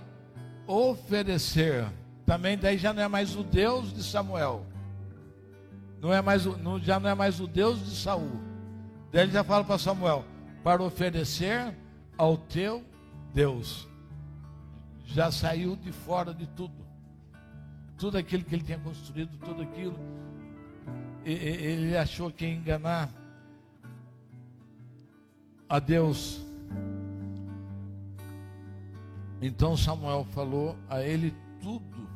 oferecer 0.68 1.86
Também 2.26 2.58
daí 2.58 2.78
já 2.78 2.94
não 2.94 3.04
é 3.04 3.08
mais 3.08 3.36
o 3.36 3.44
Deus 3.44 3.94
de 3.94 4.04
Samuel. 4.04 4.66
Não 6.02 6.14
é 6.14 6.22
mais, 6.22 6.46
não, 6.46 6.80
já 6.80 7.00
não 7.00 7.10
é 7.10 7.16
mais 7.16 7.40
o 7.40 7.48
Deus 7.48 7.84
de 7.84 7.96
Saul. 7.96 8.40
Daí 9.12 9.24
ele 9.24 9.32
já 9.32 9.44
fala 9.44 9.64
para 9.64 9.78
Samuel, 9.78 10.26
para 10.64 10.84
oferecer 10.84 11.76
ao 12.18 12.38
teu 12.38 12.84
Deus. 13.34 13.88
Já 15.06 15.32
saiu 15.32 15.76
de 15.76 15.92
fora 15.92 16.34
de 16.34 16.48
tudo. 16.48 16.85
Tudo 17.98 18.18
aquilo 18.18 18.44
que 18.44 18.56
ele 18.56 18.64
tinha 18.64 18.80
construído, 18.80 19.38
tudo 19.38 19.62
aquilo. 19.62 19.98
Ele 21.24 21.98
achou 21.98 22.32
que 22.32 22.46
ia 22.46 22.54
enganar 22.54 23.10
a 25.68 25.80
Deus. 25.80 26.42
Então 29.42 29.76
Samuel 29.76 30.26
falou 30.26 30.76
a 30.90 31.02
ele 31.02 31.34
tudo 31.62 32.08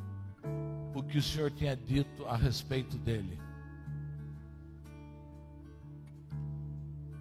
o 0.93 1.01
que 1.01 1.17
o 1.17 1.21
Senhor 1.21 1.51
tinha 1.51 1.75
dito 1.75 2.25
a 2.25 2.35
respeito 2.35 2.97
dele. 2.97 3.39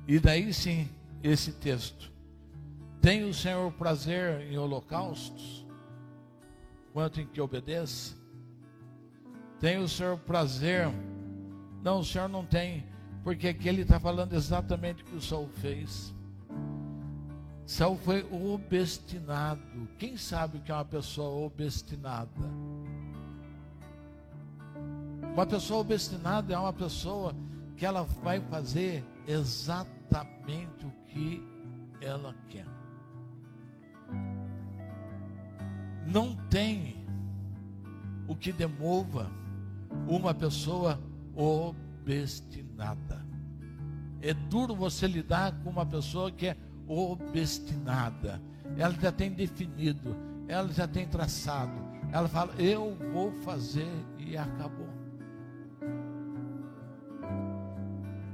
E 0.06 0.18
daí 0.18 0.52
sim, 0.52 0.88
esse 1.22 1.52
texto. 1.52 2.10
Tem 3.00 3.24
o 3.24 3.32
Senhor 3.32 3.70
prazer 3.72 4.40
em 4.50 4.58
holocaustos, 4.58 5.64
quanto 6.92 7.20
em 7.20 7.26
que 7.26 7.40
obedeça? 7.40 8.17
Tem 9.60 9.78
o 9.78 9.88
Senhor 9.88 10.16
prazer? 10.18 10.88
Não, 11.82 12.00
o 12.00 12.04
Senhor 12.04 12.28
não 12.28 12.44
tem, 12.44 12.86
porque 13.24 13.48
aqui 13.48 13.68
ele 13.68 13.82
está 13.82 13.98
falando 13.98 14.32
exatamente 14.32 15.02
o 15.02 15.06
que 15.06 15.16
o 15.16 15.20
Saul 15.20 15.48
fez. 15.48 16.14
Saul 17.66 17.98
foi 17.98 18.26
obstinado. 18.32 19.60
Quem 19.98 20.16
sabe 20.16 20.58
o 20.58 20.60
que 20.60 20.70
é 20.70 20.74
uma 20.74 20.84
pessoa 20.84 21.46
obstinada? 21.46 22.30
Uma 25.34 25.46
pessoa 25.46 25.80
obstinada 25.80 26.54
é 26.54 26.58
uma 26.58 26.72
pessoa 26.72 27.34
que 27.76 27.84
ela 27.84 28.02
vai 28.22 28.40
fazer 28.40 29.04
exatamente 29.26 30.86
o 30.86 30.90
que 31.06 31.42
ela 32.00 32.34
quer. 32.48 32.66
Não 36.06 36.34
tem 36.48 36.96
o 38.26 38.34
que 38.34 38.52
demova 38.52 39.30
uma 40.06 40.34
pessoa 40.34 41.00
obstinada. 41.34 43.26
É 44.20 44.34
duro 44.34 44.74
você 44.74 45.06
lidar 45.06 45.52
com 45.62 45.70
uma 45.70 45.86
pessoa 45.86 46.30
que 46.30 46.48
é 46.48 46.56
obstinada. 46.86 48.40
Ela 48.76 48.94
já 48.94 49.12
tem 49.12 49.30
definido, 49.30 50.16
ela 50.46 50.68
já 50.72 50.86
tem 50.86 51.06
traçado. 51.06 51.72
Ela 52.12 52.28
fala: 52.28 52.52
Eu 52.58 52.96
vou 53.12 53.32
fazer 53.42 53.88
e 54.18 54.36
acabou. 54.36 54.88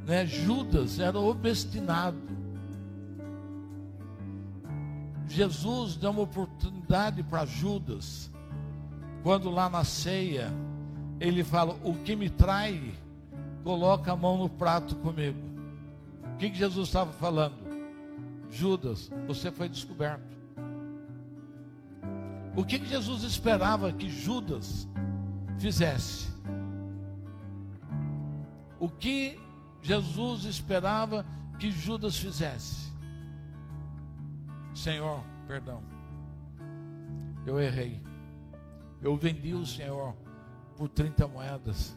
Né? 0.07 0.27
Judas 0.27 0.98
era 0.98 1.18
obstinado. 1.18 2.35
Jesus 5.27 5.96
deu 5.96 6.11
uma 6.11 6.22
oportunidade 6.22 7.22
para 7.22 7.46
Judas, 7.46 8.31
quando 9.22 9.50
lá 9.50 9.68
na 9.68 9.83
ceia, 9.83 10.53
ele 11.20 11.44
fala: 11.44 11.79
O 11.83 11.94
que 11.94 12.16
me 12.16 12.29
trai, 12.29 12.94
coloca 13.62 14.12
a 14.12 14.16
mão 14.16 14.38
no 14.38 14.48
prato 14.48 14.94
comigo. 14.96 15.38
O 16.35 16.37
que, 16.37 16.50
que 16.50 16.59
Jesus 16.59 16.88
estava 16.88 17.12
falando? 17.12 17.55
Judas, 18.50 19.11
você 19.27 19.50
foi 19.50 19.68
descoberto. 19.68 20.35
O 22.57 22.64
que, 22.64 22.79
que 22.79 22.87
Jesus 22.87 23.22
esperava 23.22 23.92
que 23.92 24.09
Judas 24.09 24.88
fizesse? 25.59 26.33
O 28.79 28.88
que 28.88 29.40
Jesus 29.83 30.44
esperava 30.44 31.27
que 31.59 31.70
Judas 31.70 32.16
fizesse? 32.16 32.92
Senhor, 34.74 35.24
perdão, 35.46 35.83
eu 37.46 37.61
errei. 37.61 38.00
Eu 39.03 39.16
vendi 39.16 39.53
o 39.53 39.66
Senhor 39.66 40.14
por 40.76 40.88
30 40.88 41.26
moedas. 41.28 41.96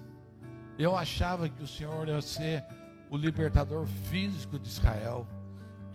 Eu 0.78 0.96
achava 0.96 1.50
que 1.50 1.64
o 1.64 1.68
Senhor 1.68 2.08
ia 2.08 2.22
ser 2.22 2.64
o 3.10 3.18
libertador 3.18 3.86
físico 3.86 4.60
de 4.60 4.68
Israel 4.68 5.28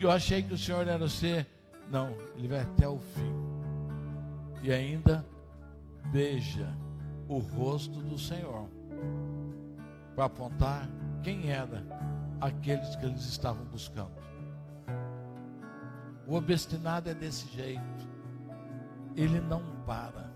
eu 0.03 0.11
achei 0.11 0.43
que 0.43 0.53
o 0.53 0.59
Senhor 0.59 0.87
era 0.89 1.09
ser. 1.09 1.47
Não, 1.89 2.17
ele 2.37 2.49
vai 2.49 2.61
até 2.61 2.89
o 2.89 2.99
fim. 2.99 3.33
E 4.63 4.73
ainda 4.73 5.25
beija 6.11 6.77
o 7.29 7.39
rosto 7.39 8.01
do 8.01 8.19
Senhor 8.19 8.69
para 10.15 10.25
apontar 10.25 10.89
quem 11.23 11.51
era 11.51 11.85
aqueles 12.41 12.97
que 12.97 13.07
eles 13.07 13.25
estavam 13.25 13.65
buscando. 13.67 14.11
O 16.27 16.35
obstinado 16.35 17.09
é 17.09 17.15
desse 17.15 17.49
jeito. 17.55 18.11
Ele 19.17 19.41
não 19.41 19.63
para. 19.87 20.32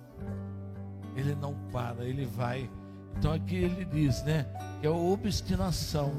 Ele 1.16 1.34
não 1.34 1.54
para, 1.72 2.04
ele 2.04 2.26
vai. 2.26 2.70
Então 3.16 3.32
aqui 3.32 3.56
ele 3.56 3.84
diz, 3.86 4.22
né, 4.22 4.46
que 4.80 4.86
é 4.86 4.90
obstinação, 4.90 6.12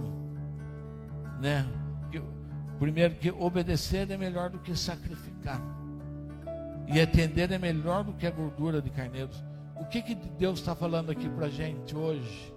né? 1.40 1.66
Primeiro, 2.80 3.16
que 3.16 3.32
obedecer 3.32 4.10
é 4.12 4.18
melhor 4.18 4.50
do 4.50 4.60
que 4.60 4.76
sacrificar. 4.76 5.62
E 6.88 7.00
atender 7.02 7.52
é 7.52 7.58
melhor 7.58 8.04
do 8.04 8.14
que 8.14 8.26
a 8.26 8.32
gordura 8.32 8.82
de 8.82 8.90
carneiros. 8.90 9.44
O 9.76 9.86
que, 9.86 10.02
que 10.02 10.16
Deus 10.16 10.60
está 10.60 10.76
falando 10.76 11.12
aqui 11.12 11.28
para 11.30 11.50
gente 11.50 11.96
hoje? 11.96 12.54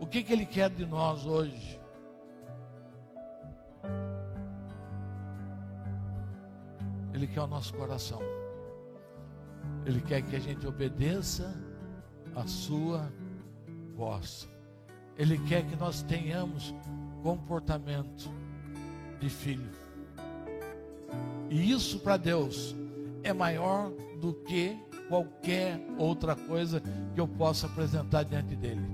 O 0.00 0.06
que, 0.06 0.22
que 0.22 0.32
Ele 0.32 0.46
quer 0.46 0.70
de 0.70 0.86
nós 0.86 1.26
hoje? 1.26 1.80
Ele 7.12 7.26
quer 7.26 7.40
o 7.40 7.46
nosso 7.46 7.74
coração. 7.74 8.20
Ele 9.84 10.00
quer 10.00 10.22
que 10.22 10.36
a 10.36 10.40
gente 10.40 10.66
obedeça 10.66 11.54
a 12.38 12.46
Sua 12.46 13.12
voz. 13.96 14.48
Ele 15.16 15.38
quer 15.38 15.64
que 15.64 15.76
nós 15.76 16.02
tenhamos 16.02 16.74
comportamento 17.22 18.30
de 19.20 19.28
filho. 19.28 19.70
E 21.50 21.72
isso 21.72 21.98
para 21.98 22.16
Deus 22.16 22.76
é 23.24 23.32
maior 23.32 23.90
do 24.20 24.32
que 24.32 24.76
qualquer 25.08 25.80
outra 25.96 26.36
coisa 26.36 26.80
que 27.14 27.20
eu 27.20 27.26
possa 27.26 27.66
apresentar 27.66 28.22
diante 28.22 28.54
dele. 28.54 28.86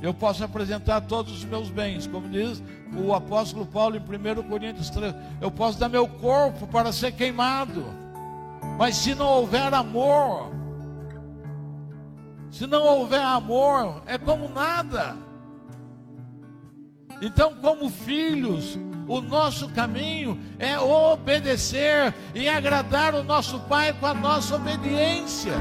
Eu 0.00 0.14
posso 0.14 0.44
apresentar 0.44 1.00
todos 1.02 1.32
os 1.32 1.44
meus 1.44 1.70
bens, 1.70 2.06
como 2.06 2.28
diz 2.28 2.62
o 2.96 3.12
apóstolo 3.12 3.66
Paulo 3.66 3.96
em 3.96 4.00
1 4.00 4.48
Coríntios 4.48 4.90
3. 4.90 5.14
Eu 5.40 5.50
posso 5.50 5.78
dar 5.78 5.88
meu 5.88 6.06
corpo 6.06 6.66
para 6.66 6.92
ser 6.92 7.12
queimado, 7.12 7.84
mas 8.78 8.96
se 8.96 9.14
não 9.14 9.26
houver 9.26 9.72
amor, 9.72 10.63
se 12.54 12.68
não 12.68 12.84
houver 12.84 13.20
amor, 13.20 14.00
é 14.06 14.16
como 14.16 14.48
nada. 14.48 15.16
Então, 17.20 17.56
como 17.56 17.90
filhos, 17.90 18.78
o 19.08 19.20
nosso 19.20 19.68
caminho 19.70 20.40
é 20.56 20.78
obedecer 20.78 22.14
e 22.32 22.48
agradar 22.48 23.12
o 23.12 23.24
nosso 23.24 23.58
Pai 23.62 23.92
com 23.94 24.06
a 24.06 24.14
nossa 24.14 24.54
obediência. 24.54 25.54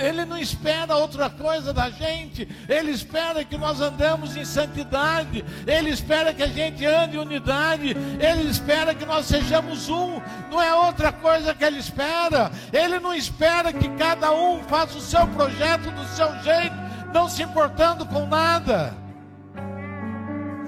Ele 0.00 0.24
não 0.24 0.38
espera 0.38 0.96
outra 0.96 1.30
coisa 1.30 1.72
da 1.72 1.90
gente, 1.90 2.48
ele 2.68 2.90
espera 2.90 3.44
que 3.44 3.56
nós 3.56 3.80
andamos 3.80 4.36
em 4.36 4.44
santidade, 4.44 5.44
ele 5.66 5.90
espera 5.90 6.32
que 6.34 6.42
a 6.42 6.48
gente 6.48 6.84
ande 6.84 7.16
em 7.16 7.20
unidade, 7.20 7.96
ele 8.20 8.48
espera 8.48 8.94
que 8.94 9.04
nós 9.04 9.26
sejamos 9.26 9.88
um, 9.88 10.20
não 10.50 10.60
é 10.60 10.74
outra 10.74 11.12
coisa 11.12 11.54
que 11.54 11.64
ele 11.64 11.78
espera, 11.78 12.50
ele 12.72 12.98
não 12.98 13.14
espera 13.14 13.72
que 13.72 13.88
cada 13.90 14.32
um 14.32 14.62
faça 14.64 14.98
o 14.98 15.00
seu 15.00 15.26
projeto 15.28 15.90
do 15.90 16.04
seu 16.08 16.28
jeito, 16.42 16.76
não 17.12 17.28
se 17.28 17.42
importando 17.42 18.04
com 18.06 18.26
nada. 18.26 18.94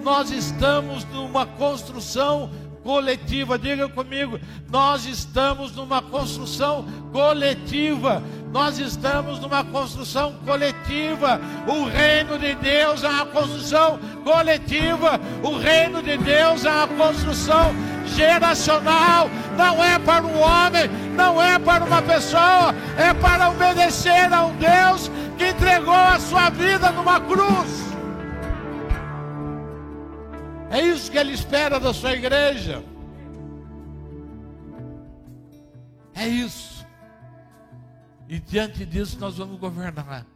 Nós 0.02 0.30
estamos 0.30 1.04
numa 1.06 1.44
construção 1.44 2.50
coletiva. 2.88 3.58
Diga 3.58 3.86
comigo, 3.86 4.40
nós 4.70 5.04
estamos 5.04 5.76
numa 5.76 6.00
construção 6.00 6.86
coletiva. 7.12 8.22
Nós 8.50 8.78
estamos 8.78 9.38
numa 9.40 9.62
construção 9.62 10.32
coletiva. 10.46 11.38
O 11.66 11.84
reino 11.84 12.38
de 12.38 12.54
Deus 12.54 13.04
é 13.04 13.08
uma 13.08 13.26
construção 13.26 14.00
coletiva. 14.24 15.20
O 15.42 15.58
reino 15.58 16.02
de 16.02 16.16
Deus 16.16 16.64
é 16.64 16.70
uma 16.70 16.88
construção 16.88 17.74
geracional. 18.06 19.28
Não 19.58 19.84
é 19.84 19.98
para 19.98 20.24
um 20.24 20.40
homem, 20.40 20.88
não 21.14 21.42
é 21.42 21.58
para 21.58 21.84
uma 21.84 22.00
pessoa, 22.00 22.74
é 22.96 23.12
para 23.12 23.50
obedecer 23.50 24.32
a 24.32 24.46
um 24.46 24.56
Deus 24.56 25.10
que 25.36 25.48
entregou 25.48 25.92
a 25.94 26.18
sua 26.18 26.48
vida 26.48 26.90
numa 26.92 27.20
cruz. 27.20 27.87
É 30.70 30.80
isso 30.80 31.10
que 31.10 31.18
ele 31.18 31.32
espera 31.32 31.80
da 31.80 31.92
sua 31.94 32.12
igreja. 32.12 32.82
É 36.14 36.26
isso. 36.26 36.86
E 38.28 38.38
diante 38.38 38.84
disso 38.84 39.18
nós 39.18 39.38
vamos 39.38 39.58
governar, 39.58 40.26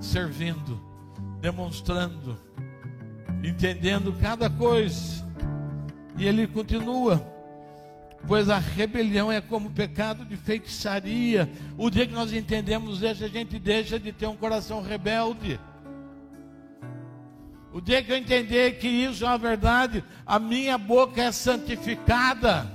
servindo, 0.00 0.80
demonstrando, 1.40 2.38
entendendo 3.44 4.12
cada 4.14 4.50
coisa. 4.50 5.26
E 6.16 6.26
ele 6.26 6.46
continua 6.48 7.38
pois 8.26 8.48
a 8.48 8.58
rebelião 8.58 9.30
é 9.30 9.40
como 9.40 9.70
pecado 9.70 10.24
de 10.24 10.36
feitiçaria. 10.36 11.48
O 11.76 11.90
dia 11.90 12.06
que 12.06 12.12
nós 12.12 12.32
entendemos 12.32 13.02
isso, 13.02 13.24
a 13.24 13.28
gente 13.28 13.58
deixa 13.58 13.98
de 13.98 14.12
ter 14.12 14.26
um 14.26 14.36
coração 14.36 14.82
rebelde. 14.82 15.60
O 17.78 17.80
dia 17.80 18.02
que 18.02 18.10
eu 18.10 18.16
entender 18.16 18.72
que 18.78 18.88
isso 18.88 19.24
é 19.24 19.28
uma 19.28 19.38
verdade, 19.38 20.02
a 20.26 20.40
minha 20.40 20.76
boca 20.76 21.22
é 21.22 21.30
santificada. 21.30 22.68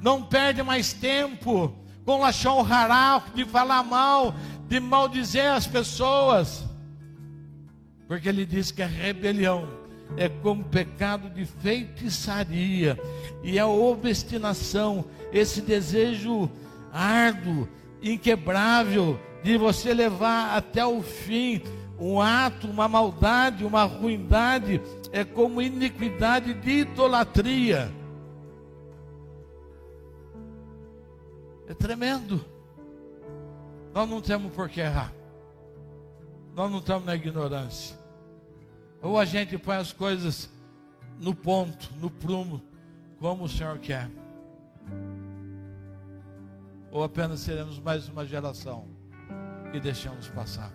Não 0.00 0.20
perde 0.20 0.64
mais 0.64 0.92
tempo 0.92 1.72
com 2.04 2.18
lachão 2.18 2.60
rará, 2.62 3.22
de 3.32 3.44
falar 3.44 3.84
mal, 3.84 4.34
de 4.66 4.80
maldizer 4.80 5.52
as 5.52 5.68
pessoas. 5.68 6.64
Porque 8.08 8.28
ele 8.28 8.44
diz 8.44 8.72
que 8.72 8.82
a 8.82 8.86
rebelião 8.88 9.68
é 10.16 10.28
como 10.28 10.64
pecado 10.64 11.30
de 11.30 11.44
feitiçaria 11.44 12.98
e 13.44 13.60
a 13.60 13.68
obstinação, 13.68 15.04
esse 15.32 15.60
desejo 15.60 16.50
árduo, 16.92 17.68
inquebrável 18.02 19.20
de 19.44 19.56
você 19.56 19.94
levar 19.94 20.56
até 20.56 20.84
o 20.84 21.00
fim 21.00 21.62
um 21.98 22.20
ato, 22.20 22.68
uma 22.68 22.86
maldade, 22.86 23.64
uma 23.64 23.84
ruindade, 23.84 24.80
é 25.12 25.24
como 25.24 25.60
iniquidade 25.60 26.54
de 26.54 26.70
idolatria. 26.70 27.92
É 31.66 31.74
tremendo. 31.74 32.44
Nós 33.92 34.08
não 34.08 34.20
temos 34.20 34.52
por 34.52 34.68
que 34.68 34.80
errar. 34.80 35.12
Nós 36.54 36.70
não 36.70 36.78
estamos 36.78 37.04
na 37.04 37.14
ignorância. 37.14 37.98
Ou 39.02 39.18
a 39.18 39.24
gente 39.24 39.58
põe 39.58 39.76
as 39.76 39.92
coisas 39.92 40.50
no 41.18 41.34
ponto, 41.34 41.92
no 42.00 42.10
prumo, 42.10 42.62
como 43.18 43.44
o 43.44 43.48
Senhor 43.48 43.78
quer. 43.78 44.10
Ou 46.90 47.02
apenas 47.02 47.40
seremos 47.40 47.78
mais 47.78 48.08
uma 48.08 48.24
geração 48.24 48.86
que 49.70 49.80
deixamos 49.80 50.28
passar. 50.28 50.72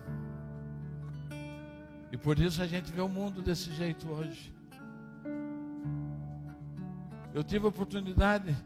E 2.14 2.16
por 2.16 2.38
isso 2.38 2.62
a 2.62 2.66
gente 2.68 2.92
vê 2.92 3.00
o 3.00 3.08
mundo 3.08 3.42
desse 3.42 3.72
jeito 3.72 4.08
hoje. 4.08 4.54
Eu 7.34 7.42
tive 7.42 7.66
a 7.66 7.70
oportunidade 7.70 8.56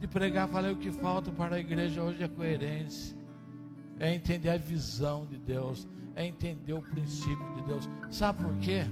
de 0.00 0.08
pregar, 0.08 0.48
falei 0.48 0.72
o 0.72 0.76
que 0.76 0.90
falta 0.90 1.30
para 1.30 1.54
a 1.54 1.60
igreja 1.60 2.02
hoje 2.02 2.24
é 2.24 2.26
coerência, 2.26 3.16
é 4.00 4.12
entender 4.12 4.50
a 4.50 4.56
visão 4.56 5.24
de 5.26 5.38
Deus, 5.38 5.86
é 6.16 6.26
entender 6.26 6.72
o 6.72 6.82
princípio 6.82 7.54
de 7.54 7.62
Deus. 7.68 7.88
Sabe 8.10 8.42
por 8.42 8.56
quê? 8.56 8.84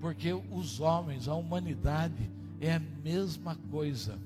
Porque 0.00 0.32
os 0.32 0.80
homens, 0.80 1.28
a 1.28 1.34
humanidade 1.34 2.30
é 2.62 2.76
a 2.76 2.80
mesma 2.80 3.56
coisa 3.70 4.18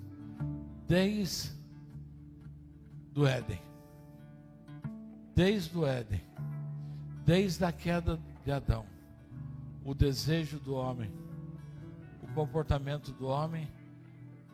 desde 0.87 1.51
do 3.13 3.27
Éden. 3.27 3.61
Desde 5.35 5.77
o 5.77 5.85
Éden. 5.85 6.23
Desde 7.27 7.65
a 7.65 7.73
queda 7.73 8.17
de 8.45 8.53
Adão. 8.53 8.92
O 9.85 9.95
desejo 9.95 10.59
do 10.61 10.75
homem, 10.75 11.11
o 12.23 12.27
comportamento 12.35 13.11
do 13.13 13.27
homem 13.27 13.69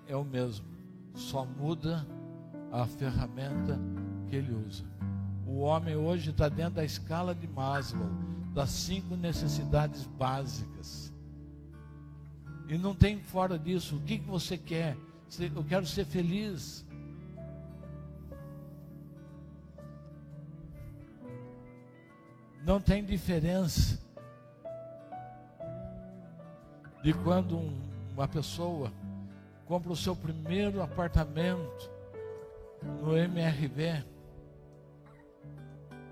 é 0.07 0.16
o 0.16 0.24
mesmo. 0.24 0.66
Só 1.14 1.45
muda 1.45 2.07
a 2.72 2.87
ferramenta 2.87 3.79
que 4.29 4.37
ele 4.37 4.55
usa. 4.55 4.85
O 5.47 5.61
homem 5.61 5.97
hoje 5.97 6.31
está 6.31 6.49
dentro 6.49 6.74
da 6.74 6.85
escala 6.85 7.35
de 7.35 7.47
Maslow, 7.47 8.09
das 8.55 8.70
cinco 8.70 9.16
necessidades 9.16 10.07
básicas. 10.07 11.12
E 12.68 12.79
não 12.79 12.95
tem 12.95 13.20
fora 13.20 13.59
disso. 13.59 13.97
O 13.97 14.01
que, 14.01 14.18
que 14.18 14.26
você 14.26 14.57
quer? 14.57 14.97
Eu 15.55 15.64
quero 15.64 15.87
ser 15.87 16.07
feliz. 16.07 16.87
Não 22.64 22.81
tem 22.81 23.05
diferença 23.05 24.08
de 27.03 27.12
quando 27.12 27.57
um, 27.57 27.72
uma 28.12 28.28
pessoa 28.28 28.92
compra 29.66 29.92
o 29.92 29.96
seu 29.96 30.16
primeiro 30.16 30.82
apartamento 30.82 31.90
no 33.03 33.16
MRV 33.16 34.05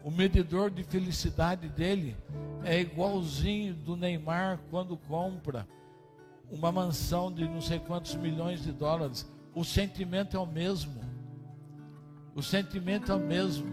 o 0.07 0.11
medidor 0.13 0.71
de 0.71 0.85
felicidade 0.85 1.69
dele 1.69 2.17
é 2.63 2.81
igualzinho 2.81 3.75
do 3.75 3.97
Neymar 3.97 4.61
quando 4.71 4.97
compra 4.97 5.67
uma 6.49 6.71
mansão 6.71 7.33
de 7.33 7.45
não 7.49 7.61
sei 7.61 7.81
quantos 7.81 8.15
milhões 8.15 8.63
de 8.63 8.71
dólares. 8.71 9.29
O 9.53 9.65
sentimento 9.65 10.37
é 10.37 10.39
o 10.39 10.47
mesmo. 10.47 11.01
O 12.37 12.41
sentimento 12.41 13.11
é 13.11 13.17
o 13.17 13.19
mesmo. 13.19 13.67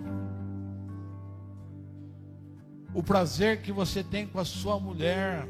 O 2.96 3.04
prazer 3.04 3.62
que 3.62 3.72
você 3.72 4.04
tem 4.04 4.26
com 4.26 4.40
a 4.40 4.46
sua 4.46 4.80
mulher 4.80 5.48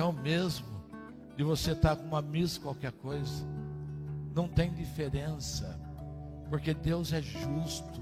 é 0.00 0.04
o 0.04 0.12
mesmo 0.12 0.66
de 1.36 1.42
você 1.42 1.72
estar 1.72 1.96
com 1.96 2.04
uma 2.04 2.22
miss 2.22 2.58
qualquer 2.58 2.92
coisa. 2.92 3.44
Não 4.34 4.48
tem 4.48 4.72
diferença 4.72 5.78
porque 6.48 6.72
Deus 6.74 7.12
é 7.12 7.20
justo, 7.20 8.00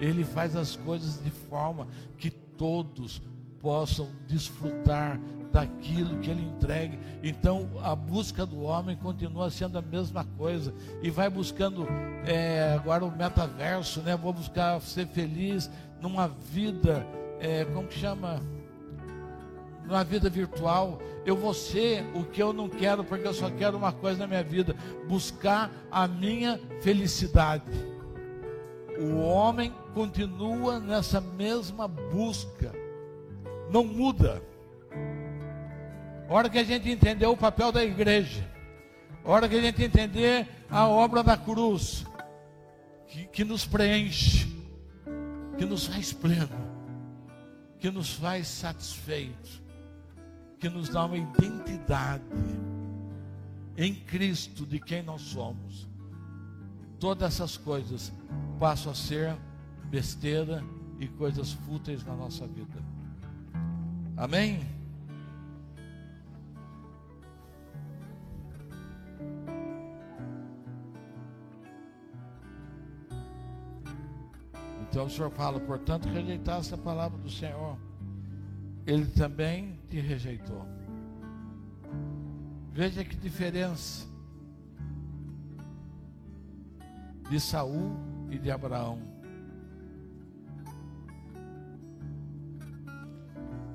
Ele 0.00 0.24
faz 0.24 0.54
as 0.56 0.76
coisas 0.76 1.22
de 1.22 1.30
forma 1.30 1.88
que 2.16 2.30
todos 2.30 3.20
possam 3.60 4.08
desfrutar 4.26 5.20
daquilo 5.52 6.18
que 6.20 6.30
Ele 6.30 6.42
entregue. 6.42 6.98
Então 7.22 7.68
a 7.82 7.94
busca 7.94 8.46
do 8.46 8.62
homem 8.62 8.96
continua 8.96 9.50
sendo 9.50 9.78
a 9.78 9.82
mesma 9.82 10.24
coisa 10.36 10.72
e 11.02 11.10
vai 11.10 11.28
buscando 11.28 11.86
é, 12.24 12.72
agora 12.74 13.04
o 13.04 13.10
metaverso, 13.10 14.00
né? 14.02 14.16
Vou 14.16 14.32
buscar 14.32 14.80
ser 14.80 15.06
feliz 15.08 15.70
numa 16.00 16.28
vida, 16.28 17.06
é, 17.40 17.64
como 17.64 17.88
que 17.88 17.98
chama? 17.98 18.40
Numa 19.90 20.04
vida 20.04 20.30
virtual. 20.30 21.02
Eu 21.26 21.36
vou 21.36 21.52
ser 21.52 22.04
o 22.14 22.22
que 22.22 22.40
eu 22.40 22.52
não 22.52 22.68
quero, 22.68 23.02
porque 23.02 23.26
eu 23.26 23.34
só 23.34 23.50
quero 23.50 23.76
uma 23.76 23.92
coisa 23.92 24.20
na 24.20 24.26
minha 24.28 24.44
vida: 24.44 24.76
buscar 25.08 25.68
a 25.90 26.06
minha 26.06 26.60
felicidade. 26.80 27.64
O 29.00 29.18
homem 29.18 29.74
continua 29.92 30.78
nessa 30.78 31.20
mesma 31.20 31.88
busca, 31.88 32.72
não 33.68 33.82
muda. 33.82 34.40
Hora 36.28 36.48
que 36.48 36.58
a 36.58 36.64
gente 36.64 36.88
entender 36.88 37.26
o 37.26 37.36
papel 37.36 37.72
da 37.72 37.84
igreja, 37.84 38.48
hora 39.24 39.48
que 39.48 39.56
a 39.56 39.60
gente 39.60 39.82
entender 39.82 40.46
a 40.70 40.86
obra 40.86 41.24
da 41.24 41.36
cruz, 41.36 42.06
que, 43.08 43.26
que 43.26 43.44
nos 43.44 43.66
preenche, 43.66 44.46
que 45.58 45.64
nos 45.64 45.86
faz 45.86 46.12
pleno, 46.12 46.70
que 47.80 47.90
nos 47.90 48.12
faz 48.12 48.46
satisfeitos, 48.46 49.59
que 50.60 50.68
nos 50.68 50.90
dá 50.90 51.06
uma 51.06 51.16
identidade 51.16 52.22
em 53.78 53.94
Cristo 53.94 54.66
de 54.66 54.78
quem 54.78 55.02
nós 55.02 55.22
somos. 55.22 55.88
Todas 56.98 57.32
essas 57.32 57.56
coisas 57.56 58.12
passam 58.58 58.92
a 58.92 58.94
ser 58.94 59.34
besteira 59.86 60.62
e 60.98 61.08
coisas 61.08 61.52
fúteis 61.52 62.04
na 62.04 62.14
nossa 62.14 62.46
vida. 62.46 62.84
Amém? 64.18 64.60
Então 74.90 75.06
o 75.06 75.10
Senhor 75.10 75.30
fala, 75.30 75.58
portanto, 75.58 76.06
rejeitasse 76.06 76.74
a 76.74 76.76
palavra 76.76 77.16
do 77.16 77.30
Senhor 77.30 77.78
ele 78.86 79.06
também 79.06 79.78
te 79.88 80.00
rejeitou. 80.00 80.66
Veja 82.72 83.04
que 83.04 83.16
diferença 83.16 84.06
de 87.28 87.38
Saul 87.40 87.96
e 88.30 88.38
de 88.38 88.50
Abraão. 88.50 89.00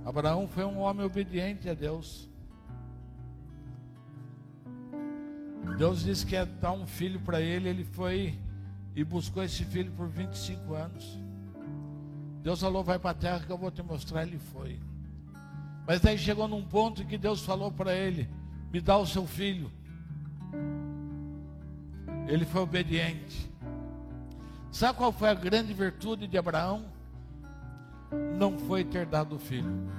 Abraão 0.05 0.47
foi 0.47 0.63
um 0.65 0.79
homem 0.79 1.05
obediente 1.05 1.69
a 1.69 1.73
Deus. 1.73 2.29
Deus 5.77 6.03
disse 6.03 6.25
que 6.25 6.35
ia 6.35 6.45
dar 6.45 6.71
um 6.71 6.85
filho 6.85 7.19
para 7.19 7.41
ele, 7.41 7.67
ele 7.67 7.83
foi 7.83 8.39
e 8.95 9.03
buscou 9.03 9.43
esse 9.43 9.65
filho 9.65 9.91
por 9.91 10.07
25 10.07 10.73
anos. 10.73 11.19
Deus 12.41 12.61
falou: 12.61 12.83
Vai 12.83 12.99
para 12.99 13.11
a 13.11 13.15
terra 13.15 13.39
que 13.39 13.51
eu 13.51 13.57
vou 13.57 13.71
te 13.71 13.81
mostrar. 13.81 14.21
Ele 14.21 14.37
foi. 14.37 14.79
Mas 15.87 16.01
daí 16.01 16.17
chegou 16.17 16.47
num 16.47 16.63
ponto 16.63 17.05
que 17.05 17.17
Deus 17.17 17.43
falou 17.43 17.71
para 17.71 17.93
ele: 17.93 18.29
Me 18.71 18.81
dá 18.81 18.97
o 18.97 19.05
seu 19.05 19.25
filho. 19.25 19.71
Ele 22.27 22.45
foi 22.45 22.61
obediente. 22.61 23.49
Sabe 24.71 24.97
qual 24.97 25.11
foi 25.11 25.29
a 25.29 25.33
grande 25.33 25.73
virtude 25.73 26.27
de 26.27 26.37
Abraão? 26.37 26.85
Não 28.37 28.57
foi 28.57 28.83
ter 28.83 29.05
dado 29.05 29.37
filho. 29.37 29.89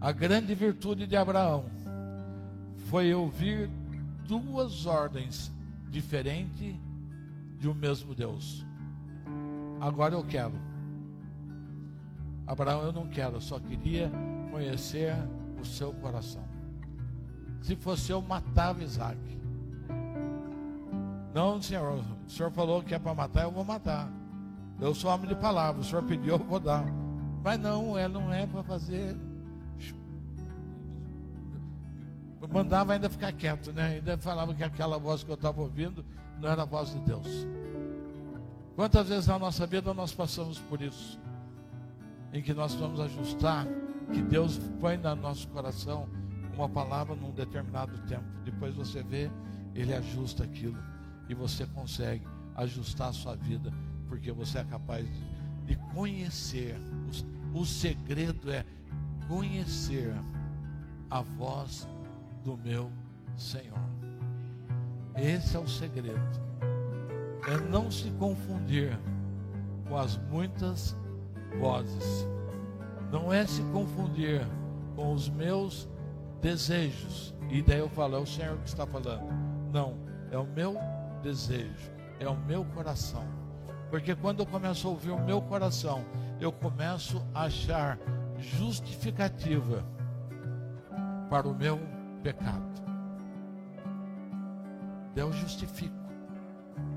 A 0.00 0.12
grande 0.12 0.54
virtude 0.54 1.06
de 1.06 1.16
Abraão 1.16 1.66
foi 2.88 3.12
ouvir 3.12 3.68
duas 4.26 4.86
ordens 4.86 5.52
diferentes 5.90 6.74
de 7.58 7.68
um 7.68 7.74
mesmo 7.74 8.14
Deus. 8.14 8.64
Agora 9.80 10.14
eu 10.14 10.24
quero. 10.24 10.54
Abraão, 12.48 12.82
eu 12.82 12.92
não 12.92 13.06
quero, 13.06 13.36
eu 13.36 13.40
só 13.42 13.60
queria 13.60 14.10
conhecer 14.50 15.14
o 15.60 15.66
seu 15.66 15.92
coração. 15.92 16.42
Se 17.60 17.76
fosse 17.76 18.10
eu, 18.10 18.22
matava 18.22 18.82
Isaac. 18.82 19.18
Não, 21.34 21.60
senhor, 21.60 22.02
o 22.26 22.30
senhor 22.30 22.50
falou 22.50 22.82
que 22.82 22.94
é 22.94 22.98
para 22.98 23.14
matar, 23.14 23.42
eu 23.42 23.50
vou 23.50 23.64
matar. 23.64 24.10
Eu 24.80 24.94
sou 24.94 25.10
homem 25.10 25.28
de 25.28 25.34
palavra, 25.34 25.82
o 25.82 25.84
senhor 25.84 26.02
pediu, 26.04 26.36
eu 26.36 26.38
vou 26.38 26.58
dar. 26.58 26.86
Mas 27.44 27.60
não, 27.60 27.98
é, 27.98 28.08
não 28.08 28.32
é 28.32 28.46
para 28.46 28.62
fazer. 28.62 29.14
Mandava 32.50 32.94
ainda 32.94 33.10
ficar 33.10 33.30
quieto, 33.32 33.74
né? 33.74 33.96
Ainda 33.96 34.16
falava 34.16 34.54
que 34.54 34.64
aquela 34.64 34.96
voz 34.96 35.22
que 35.22 35.30
eu 35.30 35.34
estava 35.34 35.60
ouvindo 35.60 36.02
não 36.40 36.48
era 36.48 36.62
a 36.62 36.64
voz 36.64 36.94
de 36.94 37.00
Deus. 37.00 37.28
Quantas 38.74 39.06
vezes 39.06 39.26
na 39.26 39.38
nossa 39.38 39.66
vida 39.66 39.92
nós 39.92 40.14
passamos 40.14 40.58
por 40.58 40.80
isso? 40.80 41.20
Em 42.32 42.42
que 42.42 42.52
nós 42.52 42.74
vamos 42.74 43.00
ajustar, 43.00 43.66
que 44.12 44.22
Deus 44.22 44.58
põe 44.80 44.96
no 44.96 45.14
nosso 45.14 45.48
coração 45.48 46.08
uma 46.54 46.68
palavra 46.68 47.14
num 47.14 47.30
determinado 47.30 47.96
tempo. 48.06 48.24
Depois 48.44 48.74
você 48.74 49.02
vê, 49.02 49.30
Ele 49.74 49.94
ajusta 49.94 50.44
aquilo. 50.44 50.78
E 51.28 51.34
você 51.34 51.66
consegue 51.66 52.26
ajustar 52.56 53.10
a 53.10 53.12
sua 53.12 53.36
vida, 53.36 53.72
porque 54.08 54.32
você 54.32 54.58
é 54.58 54.64
capaz 54.64 55.06
de, 55.06 55.66
de 55.66 55.76
conhecer. 55.94 56.76
O, 57.54 57.60
o 57.60 57.66
segredo 57.66 58.50
é 58.50 58.64
conhecer 59.28 60.12
a 61.10 61.20
voz 61.22 61.86
do 62.44 62.56
meu 62.56 62.90
Senhor. 63.36 63.78
Esse 65.16 65.56
é 65.56 65.60
o 65.60 65.68
segredo. 65.68 66.48
É 67.46 67.56
não 67.70 67.90
se 67.90 68.10
confundir 68.12 68.98
com 69.88 69.96
as 69.96 70.16
muitas 70.30 70.96
vozes. 71.58 72.28
Não 73.10 73.32
é 73.32 73.46
se 73.46 73.62
confundir 73.72 74.46
com 74.94 75.12
os 75.12 75.28
meus 75.28 75.88
desejos. 76.40 77.34
E 77.50 77.62
daí 77.62 77.78
eu 77.78 77.88
falo, 77.88 78.16
é 78.16 78.18
o 78.18 78.26
Senhor 78.26 78.58
que 78.58 78.68
está 78.68 78.86
falando. 78.86 79.26
Não, 79.72 79.94
é 80.30 80.38
o 80.38 80.46
meu 80.46 80.76
desejo, 81.22 81.90
é 82.20 82.28
o 82.28 82.36
meu 82.36 82.64
coração. 82.66 83.24
Porque 83.90 84.14
quando 84.14 84.40
eu 84.40 84.46
começo 84.46 84.86
a 84.86 84.90
ouvir 84.90 85.10
o 85.10 85.24
meu 85.24 85.40
coração, 85.40 86.04
eu 86.40 86.52
começo 86.52 87.24
a 87.34 87.44
achar 87.44 87.98
justificativa 88.38 89.84
para 91.30 91.48
o 91.48 91.54
meu 91.54 91.80
pecado. 92.22 92.66
Eu 95.16 95.32
justifico 95.32 95.96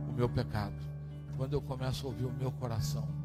o 0.10 0.12
meu 0.12 0.30
pecado 0.30 0.76
quando 1.38 1.54
eu 1.54 1.62
começo 1.62 2.06
a 2.06 2.10
ouvir 2.10 2.26
o 2.26 2.34
meu 2.34 2.52
coração. 2.52 3.20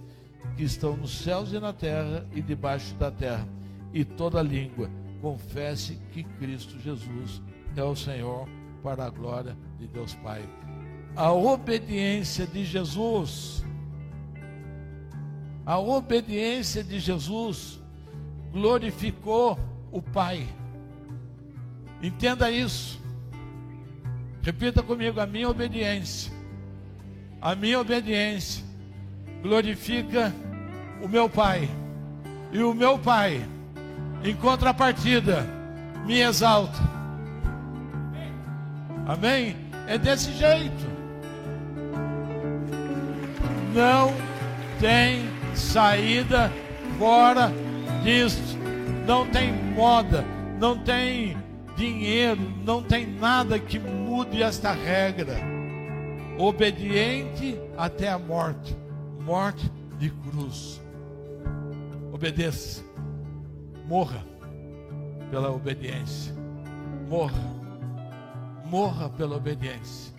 que 0.58 0.64
estão 0.64 0.98
nos 0.98 1.18
céus 1.18 1.54
e 1.54 1.60
na 1.60 1.72
terra 1.72 2.28
e 2.34 2.42
debaixo 2.42 2.94
da 2.96 3.10
terra, 3.10 3.48
e 3.94 4.04
toda 4.04 4.42
língua 4.42 4.90
confesse 5.24 5.98
que 6.12 6.24
Cristo 6.24 6.78
Jesus 6.80 7.42
é 7.76 7.84
o 7.84 7.96
Senhor 7.96 8.48
para 8.84 9.06
a 9.06 9.10
glória 9.10 9.58
de 9.80 9.88
Deus 9.88 10.14
Pai 10.16 10.48
a 11.16 11.32
obediência 11.32 12.48
de 12.48 12.66
Jesus, 12.66 13.64
a 15.66 15.78
obediência 15.78 16.84
de 16.84 17.00
Jesus 17.00 17.80
glorificou 18.52 19.60
o 19.92 20.02
Pai. 20.02 20.48
Entenda 22.02 22.50
isso. 22.50 23.00
Repita 24.42 24.82
comigo: 24.82 25.20
a 25.20 25.28
minha 25.28 25.50
obediência, 25.50 26.34
a 27.40 27.56
minha 27.56 27.80
obediência 27.80 28.64
glorifica 29.42 30.34
o 31.02 31.08
meu 31.08 31.30
Pai, 31.30 31.70
e 32.52 32.60
o 32.60 32.74
meu 32.74 32.98
Pai, 32.98 33.48
em 34.24 34.36
contrapartida, 34.36 35.48
me 36.06 36.20
exalta. 36.20 36.80
Amém? 39.06 39.56
É 39.88 39.98
desse 39.98 40.32
jeito 40.34 40.94
não 43.74 44.14
tem 44.80 45.26
saída 45.56 46.52
fora 46.98 47.52
disso. 48.04 48.58
Não 49.06 49.28
tem 49.28 49.52
moda, 49.52 50.24
não 50.60 50.78
tem 50.78 51.36
dinheiro, 51.76 52.40
não 52.64 52.82
tem 52.82 53.06
nada 53.06 53.60
que 53.60 53.78
mude 53.80 54.42
esta 54.42 54.72
regra. 54.72 55.36
Obediente 56.38 57.60
até 57.78 58.10
a 58.10 58.18
morte 58.18 58.76
morte 59.20 59.70
de 59.98 60.10
cruz. 60.10 60.82
Obedeça, 62.12 62.84
morra 63.94 64.26
pela 65.30 65.52
obediência, 65.52 66.34
morra, 67.08 67.44
morra 68.66 69.08
pela 69.08 69.36
obediência. 69.38 70.12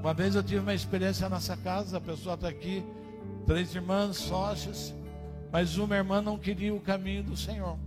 Uma 0.00 0.12
vez 0.12 0.34
eu 0.34 0.42
tive 0.42 0.58
uma 0.58 0.74
experiência 0.74 1.28
na 1.28 1.36
nossa 1.36 1.56
casa, 1.56 1.98
a 1.98 2.00
pessoa 2.00 2.34
está 2.34 2.48
aqui, 2.48 2.84
três 3.46 3.72
irmãs 3.76 4.16
sócias, 4.16 4.92
mas 5.52 5.78
uma 5.78 5.94
irmã 5.94 6.20
não 6.20 6.36
queria 6.36 6.74
o 6.74 6.80
caminho 6.80 7.22
do 7.22 7.36
Senhor. 7.36 7.78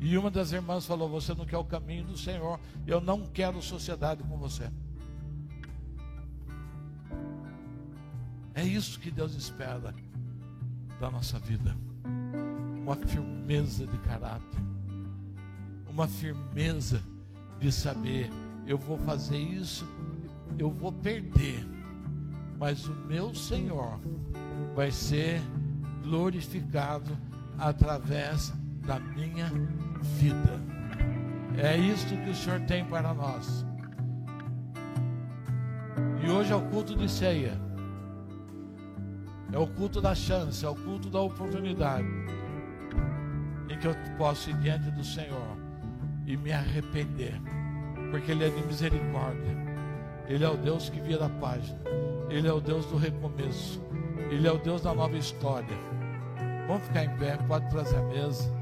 E 0.00 0.16
uma 0.16 0.30
das 0.30 0.52
irmãs 0.52 0.86
falou: 0.86 1.10
Você 1.10 1.34
não 1.34 1.44
quer 1.44 1.58
o 1.58 1.64
caminho 1.64 2.04
do 2.04 2.16
Senhor, 2.16 2.58
eu 2.86 3.02
não 3.02 3.26
quero 3.26 3.60
sociedade 3.60 4.22
com 4.22 4.38
você. 4.38 4.70
É 8.54 8.64
isso 8.64 9.00
que 9.00 9.10
Deus 9.10 9.34
espera 9.34 9.94
da 11.00 11.10
nossa 11.10 11.38
vida. 11.38 11.76
Uma 12.82 12.96
firmeza 12.96 13.86
de 13.86 13.98
caráter, 13.98 14.60
uma 15.88 16.06
firmeza 16.06 17.02
de 17.58 17.72
saber: 17.72 18.30
eu 18.66 18.78
vou 18.78 18.98
fazer 18.98 19.38
isso 19.38 19.86
eu 20.58 20.70
vou 20.70 20.92
perder, 20.92 21.66
mas 22.58 22.86
o 22.86 22.94
meu 23.06 23.34
Senhor 23.34 23.98
vai 24.74 24.90
ser 24.90 25.40
glorificado 26.02 27.16
através 27.58 28.52
da 28.86 28.98
minha 28.98 29.50
vida. 30.18 30.60
É 31.56 31.76
isto 31.76 32.16
que 32.16 32.30
o 32.30 32.34
Senhor 32.34 32.60
tem 32.62 32.84
para 32.84 33.14
nós. 33.14 33.64
E 36.24 36.30
hoje 36.30 36.52
é 36.52 36.56
o 36.56 36.62
culto 36.70 36.96
de 36.96 37.08
ceia. 37.10 37.63
É 39.54 39.58
o 39.58 39.68
culto 39.68 40.00
da 40.00 40.16
chance, 40.16 40.66
é 40.66 40.68
o 40.68 40.74
culto 40.74 41.08
da 41.08 41.20
oportunidade. 41.20 42.08
Em 43.70 43.78
que 43.78 43.86
eu 43.86 43.94
posso 44.18 44.50
ir 44.50 44.56
diante 44.56 44.90
do 44.90 45.04
Senhor 45.04 45.56
e 46.26 46.36
me 46.36 46.52
arrepender. 46.52 47.40
Porque 48.10 48.32
Ele 48.32 48.46
é 48.46 48.48
de 48.48 48.66
misericórdia. 48.66 49.56
Ele 50.28 50.42
é 50.42 50.48
o 50.48 50.56
Deus 50.56 50.90
que 50.90 51.00
vira 51.00 51.26
a 51.26 51.28
página. 51.28 51.78
Ele 52.28 52.48
é 52.48 52.52
o 52.52 52.60
Deus 52.60 52.84
do 52.86 52.96
recomeço. 52.96 53.80
Ele 54.28 54.48
é 54.48 54.50
o 54.50 54.58
Deus 54.58 54.82
da 54.82 54.92
nova 54.92 55.16
história. 55.16 55.78
Vamos 56.66 56.82
ficar 56.88 57.04
em 57.04 57.16
pé, 57.16 57.36
pode 57.46 57.70
trazer 57.70 57.96
a 57.96 58.02
mesa. 58.02 58.52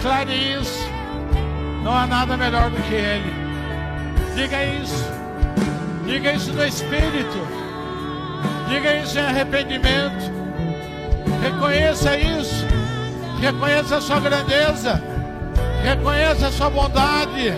Declare 0.00 0.32
isso. 0.32 0.88
Não 1.84 1.94
há 1.94 2.06
nada 2.06 2.34
melhor 2.34 2.70
do 2.70 2.82
que 2.84 2.94
Ele. 2.94 3.34
Diga 4.34 4.64
isso. 4.64 5.04
Diga 6.06 6.32
isso 6.32 6.54
no 6.54 6.64
Espírito. 6.64 7.46
Diga 8.66 8.94
isso 8.96 9.18
em 9.18 9.26
arrependimento. 9.26 10.32
Reconheça 11.42 12.16
isso. 12.16 12.64
Reconheça 13.42 13.96
a 13.98 14.00
sua 14.00 14.20
grandeza. 14.20 15.02
Reconheça 15.82 16.46
a 16.46 16.50
sua 16.50 16.70
bondade. 16.70 17.52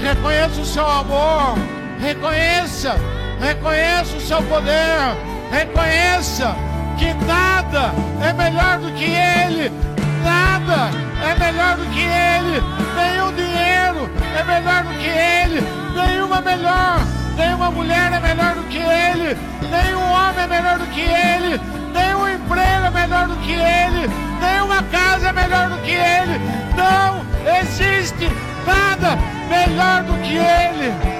Reconheça 0.00 0.60
o 0.60 0.64
seu 0.64 0.88
amor. 0.88 1.58
Reconheça. 2.00 2.94
Reconheça 3.40 4.16
o 4.16 4.20
seu 4.20 4.40
poder. 4.44 5.16
Reconheça 5.50 6.54
que 6.96 7.12
nada 7.26 7.92
é 8.22 8.32
melhor 8.32 8.78
do 8.78 8.92
que 8.92 9.06
Ele. 9.06 9.72
Nada 10.22 11.03
melhor 11.44 11.76
do 11.76 11.84
que 11.86 12.00
Ele. 12.00 12.62
Nenhum 12.96 13.32
dinheiro 13.34 14.10
é 14.38 14.44
melhor 14.44 14.84
do 14.84 14.94
que 14.94 15.08
Ele. 15.08 15.60
Nenhuma 15.94 16.40
melhor. 16.40 17.00
Nenhuma 17.36 17.70
mulher 17.70 18.12
é 18.12 18.20
melhor 18.20 18.54
do 18.54 18.62
que 18.64 18.78
Ele. 18.78 19.36
Nenhum 19.70 20.02
homem 20.02 20.44
é 20.44 20.46
melhor 20.46 20.78
do 20.78 20.86
que 20.86 21.00
Ele. 21.00 21.60
Nenhum 21.92 22.28
emprego 22.28 22.86
é 22.86 22.90
melhor 22.90 23.28
do 23.28 23.36
que 23.36 23.52
Ele. 23.52 24.10
Nenhuma 24.40 24.82
casa 24.84 25.28
é 25.28 25.32
melhor 25.32 25.68
do 25.68 25.76
que 25.82 25.92
Ele. 25.92 26.40
Não 26.76 27.24
existe 27.60 28.30
nada 28.66 29.18
melhor 29.48 30.02
do 30.04 30.14
que 30.22 30.36
Ele. 30.36 31.13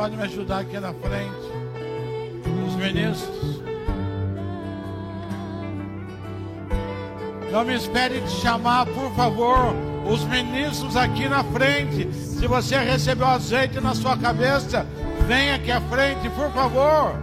Podem 0.00 0.16
me 0.16 0.24
ajudar 0.24 0.60
aqui 0.60 0.80
na 0.80 0.94
frente. 0.94 1.50
Os 2.66 2.74
ministros. 2.74 3.62
Não 7.52 7.66
me 7.66 7.74
espere 7.74 8.22
te 8.22 8.30
chamar, 8.30 8.86
por 8.86 9.14
favor. 9.14 9.74
Os 10.10 10.24
ministros 10.24 10.96
aqui 10.96 11.28
na 11.28 11.44
frente. 11.44 12.10
Se 12.14 12.46
você 12.46 12.78
recebeu 12.78 13.26
azeite 13.26 13.78
na 13.78 13.94
sua 13.94 14.16
cabeça, 14.16 14.86
venha 15.28 15.56
aqui 15.56 15.70
à 15.70 15.82
frente, 15.82 16.30
por 16.30 16.50
favor. 16.50 17.19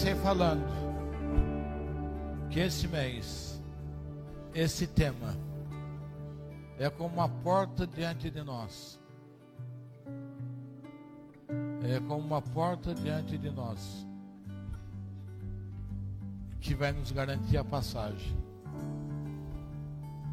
Comecei 0.00 0.14
falando 0.14 0.64
que 2.48 2.58
esse 2.58 2.88
mês 2.88 3.60
esse 4.54 4.86
tema. 4.86 5.36
É 6.78 6.88
como 6.88 7.14
uma 7.14 7.28
porta 7.28 7.86
diante 7.86 8.30
de 8.30 8.42
nós. 8.42 8.98
É 11.82 12.00
como 12.08 12.26
uma 12.26 12.40
porta 12.40 12.94
diante 12.94 13.36
de 13.36 13.50
nós. 13.50 14.06
Que 16.60 16.74
vai 16.74 16.92
nos 16.92 17.12
garantir 17.12 17.58
a 17.58 17.64
passagem 17.64 18.34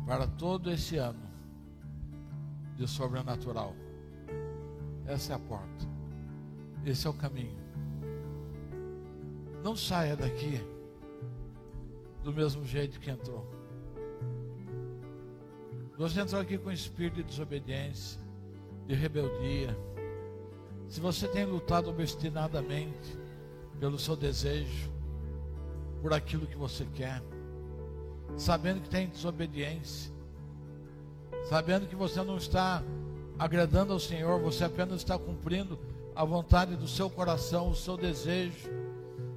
para 0.05 0.25
todo 0.27 0.71
esse 0.71 0.95
ano 0.95 1.27
de 2.77 2.87
sobrenatural. 2.87 3.75
Essa 5.05 5.33
é 5.33 5.35
a 5.35 5.39
porta. 5.39 5.85
Esse 6.85 7.05
é 7.05 7.09
o 7.09 7.13
caminho. 7.13 7.66
Não 9.67 9.75
saia 9.75 10.15
daqui 10.15 10.61
do 12.23 12.31
mesmo 12.31 12.63
jeito 12.65 13.01
que 13.01 13.11
entrou. 13.11 13.45
Você 15.97 16.21
entrou 16.21 16.39
aqui 16.39 16.57
com 16.57 16.71
espírito 16.71 17.15
de 17.17 17.23
desobediência, 17.23 18.17
de 18.85 18.95
rebeldia. 18.95 19.77
Se 20.87 21.01
você 21.01 21.27
tem 21.27 21.43
lutado 21.43 21.89
obstinadamente 21.89 23.19
pelo 23.77 23.99
seu 23.99 24.15
desejo, 24.15 24.89
por 26.01 26.13
aquilo 26.13 26.47
que 26.47 26.55
você 26.55 26.85
quer, 26.93 27.21
sabendo 28.37 28.79
que 28.79 28.89
tem 28.89 29.09
desobediência, 29.09 30.13
sabendo 31.49 31.89
que 31.89 31.95
você 31.95 32.23
não 32.23 32.37
está 32.37 32.81
agradando 33.37 33.91
ao 33.91 33.99
Senhor, 33.99 34.39
você 34.39 34.63
apenas 34.63 35.01
está 35.01 35.19
cumprindo 35.19 35.77
a 36.15 36.23
vontade 36.23 36.77
do 36.77 36.87
seu 36.87 37.09
coração, 37.09 37.69
o 37.69 37.75
seu 37.75 37.97
desejo, 37.97 38.86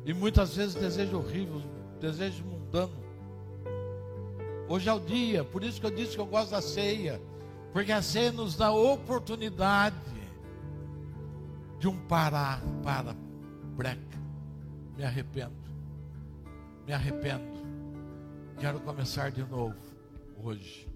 e 0.04 0.12
muitas 0.12 0.56
vezes 0.56 0.74
desejo 0.74 1.18
horrível, 1.18 1.62
desejo 2.00 2.44
mundano. 2.44 3.00
Hoje 4.68 4.88
é 4.88 4.92
o 4.92 5.00
dia, 5.00 5.44
por 5.44 5.64
isso 5.64 5.80
que 5.80 5.86
eu 5.86 5.90
disse 5.90 6.14
que 6.14 6.20
eu 6.20 6.26
gosto 6.26 6.52
da 6.52 6.62
ceia, 6.62 7.20
porque 7.72 7.92
a 7.92 8.02
ceia 8.02 8.32
nos 8.32 8.56
dá 8.56 8.70
oportunidade 8.70 9.96
de 11.78 11.88
um 11.88 11.96
parar, 12.06 12.62
para, 12.82 13.16
breca, 13.76 14.18
me 14.96 15.04
arrependo, 15.04 15.54
me 16.86 16.92
arrependo 16.92 17.50
Quero 18.60 18.78
começar 18.80 19.30
de 19.30 19.42
novo 19.42 19.74
hoje. 20.36 20.86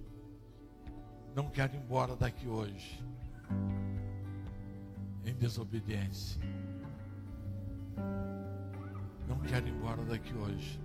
Não 1.35 1.49
quero 1.49 1.75
ir 1.75 1.79
embora 1.79 2.15
daqui 2.15 2.47
hoje 2.47 3.03
em 5.25 5.33
desobediência. 5.33 6.39
Não 9.29 9.39
quero 9.41 9.67
ir 9.67 9.73
embora 9.73 10.03
daqui 10.05 10.35
hoje 10.35 10.81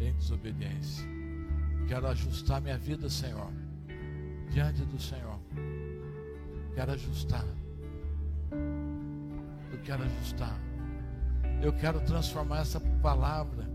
em 0.00 0.12
desobediência. 0.14 1.06
Quero 1.86 2.06
ajustar 2.08 2.60
minha 2.60 2.78
vida, 2.78 3.08
Senhor, 3.08 3.50
diante 4.50 4.82
do 4.84 5.00
Senhor. 5.00 5.38
Quero 6.74 6.92
ajustar. 6.92 7.44
Eu 9.72 9.78
quero 9.82 10.02
ajustar. 10.02 10.58
Eu 11.62 11.72
quero 11.72 12.00
transformar 12.00 12.60
essa 12.60 12.80
palavra 13.02 13.68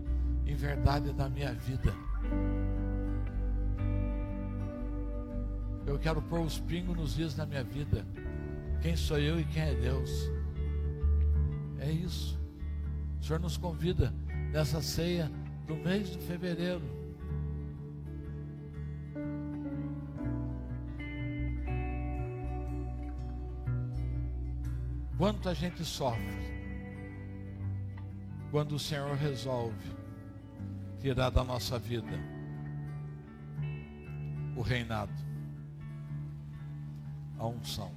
em 0.46 0.54
verdade 0.54 1.12
na 1.12 1.28
minha 1.28 1.52
vida. 1.52 1.92
Eu 5.86 5.98
quero 5.98 6.20
pôr 6.22 6.40
os 6.40 6.58
pingos 6.58 6.96
nos 6.96 7.14
dias 7.14 7.34
da 7.34 7.46
minha 7.46 7.62
vida. 7.62 8.04
Quem 8.82 8.96
sou 8.96 9.18
eu 9.18 9.38
e 9.38 9.44
quem 9.44 9.62
é 9.62 9.74
Deus? 9.74 10.10
É 11.78 11.90
isso. 11.90 12.36
O 13.20 13.24
Senhor 13.24 13.40
nos 13.40 13.56
convida 13.56 14.12
nessa 14.52 14.80
ceia 14.80 15.30
do 15.66 15.74
mês 15.74 16.10
de 16.10 16.18
fevereiro. 16.18 16.82
Quanto 25.18 25.48
a 25.48 25.54
gente 25.54 25.84
sofre 25.84 26.56
quando 28.50 28.72
o 28.72 28.78
Senhor 28.78 29.14
resolve 29.16 29.90
tirar 31.00 31.30
da 31.30 31.42
nossa 31.42 31.78
vida 31.78 32.18
o 34.56 34.62
reinado, 34.62 35.12
a 37.38 37.46
unção. 37.46 37.92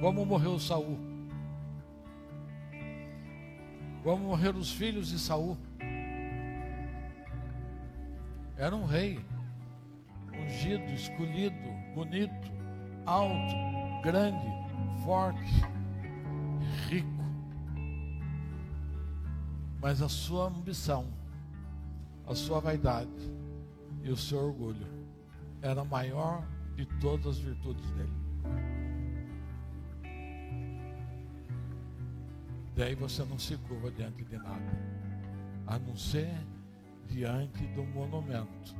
Como 0.00 0.24
morreu 0.24 0.58
Saul? 0.58 1.15
Como 4.06 4.28
morreram 4.28 4.60
os 4.60 4.70
filhos 4.70 5.08
de 5.08 5.18
Saul? 5.18 5.58
Era 8.56 8.76
um 8.76 8.86
rei, 8.86 9.18
ungido, 10.32 10.84
escolhido, 10.92 11.56
bonito, 11.92 12.52
alto, 13.04 13.52
grande, 14.04 14.46
forte, 15.04 15.40
rico. 16.88 17.08
Mas 19.82 20.00
a 20.00 20.08
sua 20.08 20.46
ambição 20.50 21.12
a 22.28 22.34
sua 22.36 22.60
vaidade 22.60 23.10
e 24.04 24.10
o 24.10 24.16
seu 24.16 24.38
orgulho 24.38 24.86
era 25.60 25.84
maior 25.84 26.46
de 26.76 26.86
todas 27.00 27.26
as 27.26 27.38
virtudes 27.38 27.90
dele. 27.90 28.25
Daí 32.76 32.94
você 32.94 33.24
não 33.24 33.38
se 33.38 33.56
curva 33.56 33.90
diante 33.90 34.22
de 34.22 34.36
nada, 34.36 34.78
a 35.66 35.78
não 35.78 35.96
ser 35.96 36.30
diante 37.08 37.66
do 37.68 37.82
monumento 37.84 38.76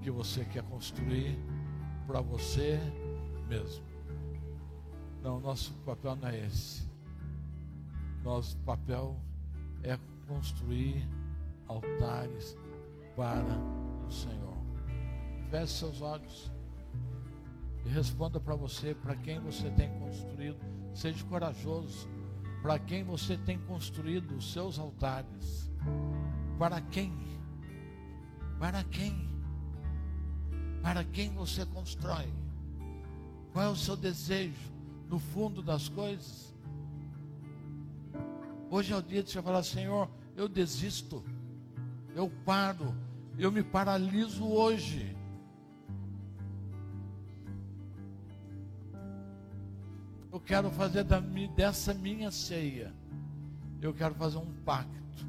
que 0.00 0.10
você 0.10 0.44
quer 0.44 0.62
construir 0.62 1.36
para 2.06 2.20
você 2.20 2.78
mesmo. 3.48 3.84
Não, 5.20 5.40
nosso 5.40 5.72
papel 5.84 6.14
não 6.14 6.28
é 6.28 6.46
esse. 6.46 6.88
Nosso 8.22 8.56
papel 8.58 9.16
é 9.82 9.98
construir 10.28 11.04
altares 11.66 12.56
para 13.16 13.58
o 14.06 14.12
Senhor. 14.12 14.56
Feche 15.50 15.72
seus 15.72 16.00
olhos 16.00 16.52
e 17.84 17.88
responda 17.88 18.38
para 18.38 18.54
você, 18.54 18.94
para 18.94 19.16
quem 19.16 19.40
você 19.40 19.70
tem 19.70 19.90
construído. 19.98 20.58
Seja 20.94 21.24
corajoso. 21.24 22.08
Para 22.62 22.78
quem 22.78 23.04
você 23.04 23.36
tem 23.36 23.58
construído 23.58 24.36
os 24.36 24.52
seus 24.52 24.78
altares. 24.78 25.70
Para 26.58 26.80
quem? 26.80 27.12
Para 28.58 28.82
quem? 28.84 29.28
Para 30.82 31.04
quem 31.04 31.32
você 31.34 31.64
constrói? 31.66 32.32
Qual 33.52 33.64
é 33.64 33.68
o 33.68 33.76
seu 33.76 33.96
desejo 33.96 34.72
no 35.08 35.18
fundo 35.18 35.62
das 35.62 35.88
coisas? 35.88 36.54
Hoje 38.70 38.92
é 38.92 38.96
o 38.96 39.02
dia 39.02 39.22
de 39.22 39.30
você 39.30 39.40
falar, 39.40 39.62
Senhor, 39.62 40.10
eu 40.36 40.48
desisto 40.48 41.24
eu 42.18 42.28
paro, 42.44 42.96
eu 43.38 43.52
me 43.52 43.62
paraliso 43.62 44.44
hoje. 44.44 45.16
Quero 50.48 50.70
fazer 50.70 51.04
dessa 51.54 51.92
minha 51.92 52.30
ceia, 52.30 52.90
eu 53.82 53.92
quero 53.92 54.14
fazer 54.14 54.38
um 54.38 54.50
pacto. 54.64 55.26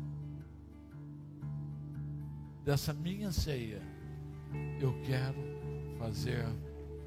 Dessa 2.63 2.93
minha 2.93 3.30
ceia, 3.30 3.82
eu 4.80 4.93
quero 5.03 5.97
fazer 5.99 6.45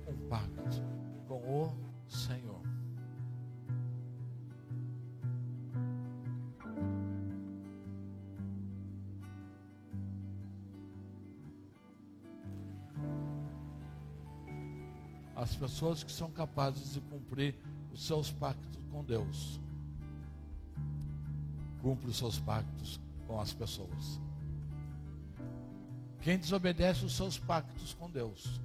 um 0.07 0.29
pacto 0.29 0.83
com 1.27 1.37
o 1.37 1.75
Senhor. 2.07 2.52
As 15.43 15.57
pessoas 15.57 16.05
que 16.05 16.13
são 16.13 16.31
capazes 16.31 16.95
de 16.95 17.01
cumprir 17.01 17.57
os 17.93 18.07
seus 18.07 18.31
pactos 18.31 18.81
com 18.93 19.03
Deus. 19.03 19.61
Cumpre 21.81 22.11
os 22.11 22.17
seus 22.17 22.39
pactos 22.39 23.01
com 23.27 23.41
as 23.41 23.53
pessoas. 23.53 24.21
Quem 26.21 26.39
desobedece 26.39 27.05
os 27.05 27.17
seus 27.17 27.39
pactos 27.39 27.93
com 27.95 28.09
Deus 28.09 28.61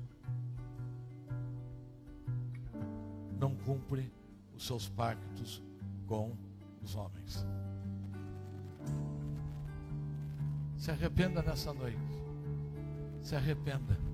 não 3.40 3.56
cumpre 3.56 4.12
os 4.56 4.66
seus 4.66 4.88
pactos 4.88 5.64
com 6.06 6.36
os 6.84 6.96
homens. 6.96 7.46
Se 10.78 10.92
arrependa 10.92 11.42
nessa 11.42 11.74
noite. 11.74 11.98
Se 13.24 13.36
arrependa. 13.36 14.07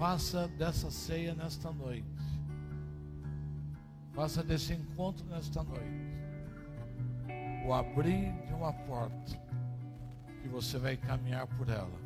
Faça 0.00 0.48
dessa 0.48 0.90
ceia 0.90 1.34
nesta 1.34 1.70
noite. 1.70 2.08
Faça 4.14 4.42
desse 4.42 4.72
encontro 4.72 5.26
nesta 5.26 5.62
noite. 5.62 6.00
O 7.66 7.74
abrir 7.74 8.32
de 8.46 8.54
uma 8.54 8.72
porta 8.72 9.38
que 10.40 10.48
você 10.48 10.78
vai 10.78 10.96
caminhar 10.96 11.46
por 11.48 11.68
ela. 11.68 12.00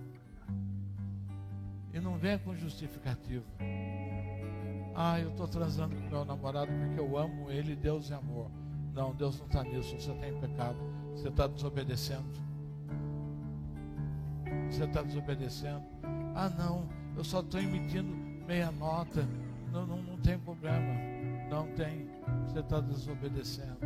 E 1.92 2.01
não 2.01 2.18
venha 2.18 2.36
com 2.36 2.53
justificativa. 2.57 3.45
Ah, 4.97 5.20
eu 5.20 5.30
estou 5.30 5.47
transando 5.47 5.95
com 5.95 6.09
meu 6.09 6.24
namorado 6.24 6.72
porque 6.72 6.99
eu 6.99 7.16
amo 7.16 7.49
ele, 7.49 7.76
Deus 7.76 8.11
é 8.11 8.16
amor. 8.16 8.51
Não, 8.92 9.14
Deus 9.14 9.38
não 9.38 9.47
está 9.47 9.62
nisso. 9.62 9.90
Você 9.90 10.11
está 10.11 10.28
em 10.28 10.40
pecado. 10.40 10.78
Você 11.12 11.28
está 11.28 11.47
desobedecendo. 11.47 12.28
Você 14.68 14.82
está 14.82 15.01
desobedecendo. 15.01 15.84
Ah, 16.34 16.49
não, 16.49 16.88
eu 17.16 17.24
só 17.24 17.40
estou 17.40 17.60
emitindo 17.60 18.14
meia 18.46 18.70
nota. 18.70 19.26
Não, 19.72 19.86
não, 19.86 20.02
não 20.02 20.16
tem 20.18 20.38
problema. 20.38 20.94
Não 21.50 21.66
tem. 21.74 22.08
Você 22.46 22.60
está 22.60 22.80
desobedecendo. 22.80 23.78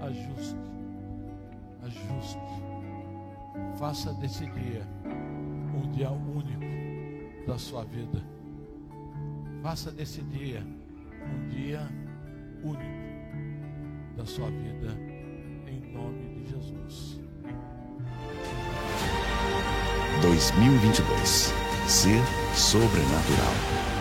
Ajuste. 0.00 0.56
Ajuste. 1.82 2.38
Faça 3.78 4.12
desse 4.14 4.46
dia 4.46 4.86
um 5.74 5.90
dia 5.90 6.10
único 6.10 7.46
da 7.46 7.58
sua 7.58 7.84
vida. 7.84 8.22
Faça 9.62 9.90
desse 9.90 10.22
dia 10.22 10.62
um 10.62 11.48
dia 11.48 11.80
único 12.62 13.04
da 14.16 14.24
sua 14.24 14.50
vida, 14.50 14.96
em 15.66 15.92
nome 15.92 16.42
de 16.42 16.50
Jesus. 16.50 17.23
2022 20.22 21.52
Ser 21.86 22.22
sobrenatural. 22.54 23.93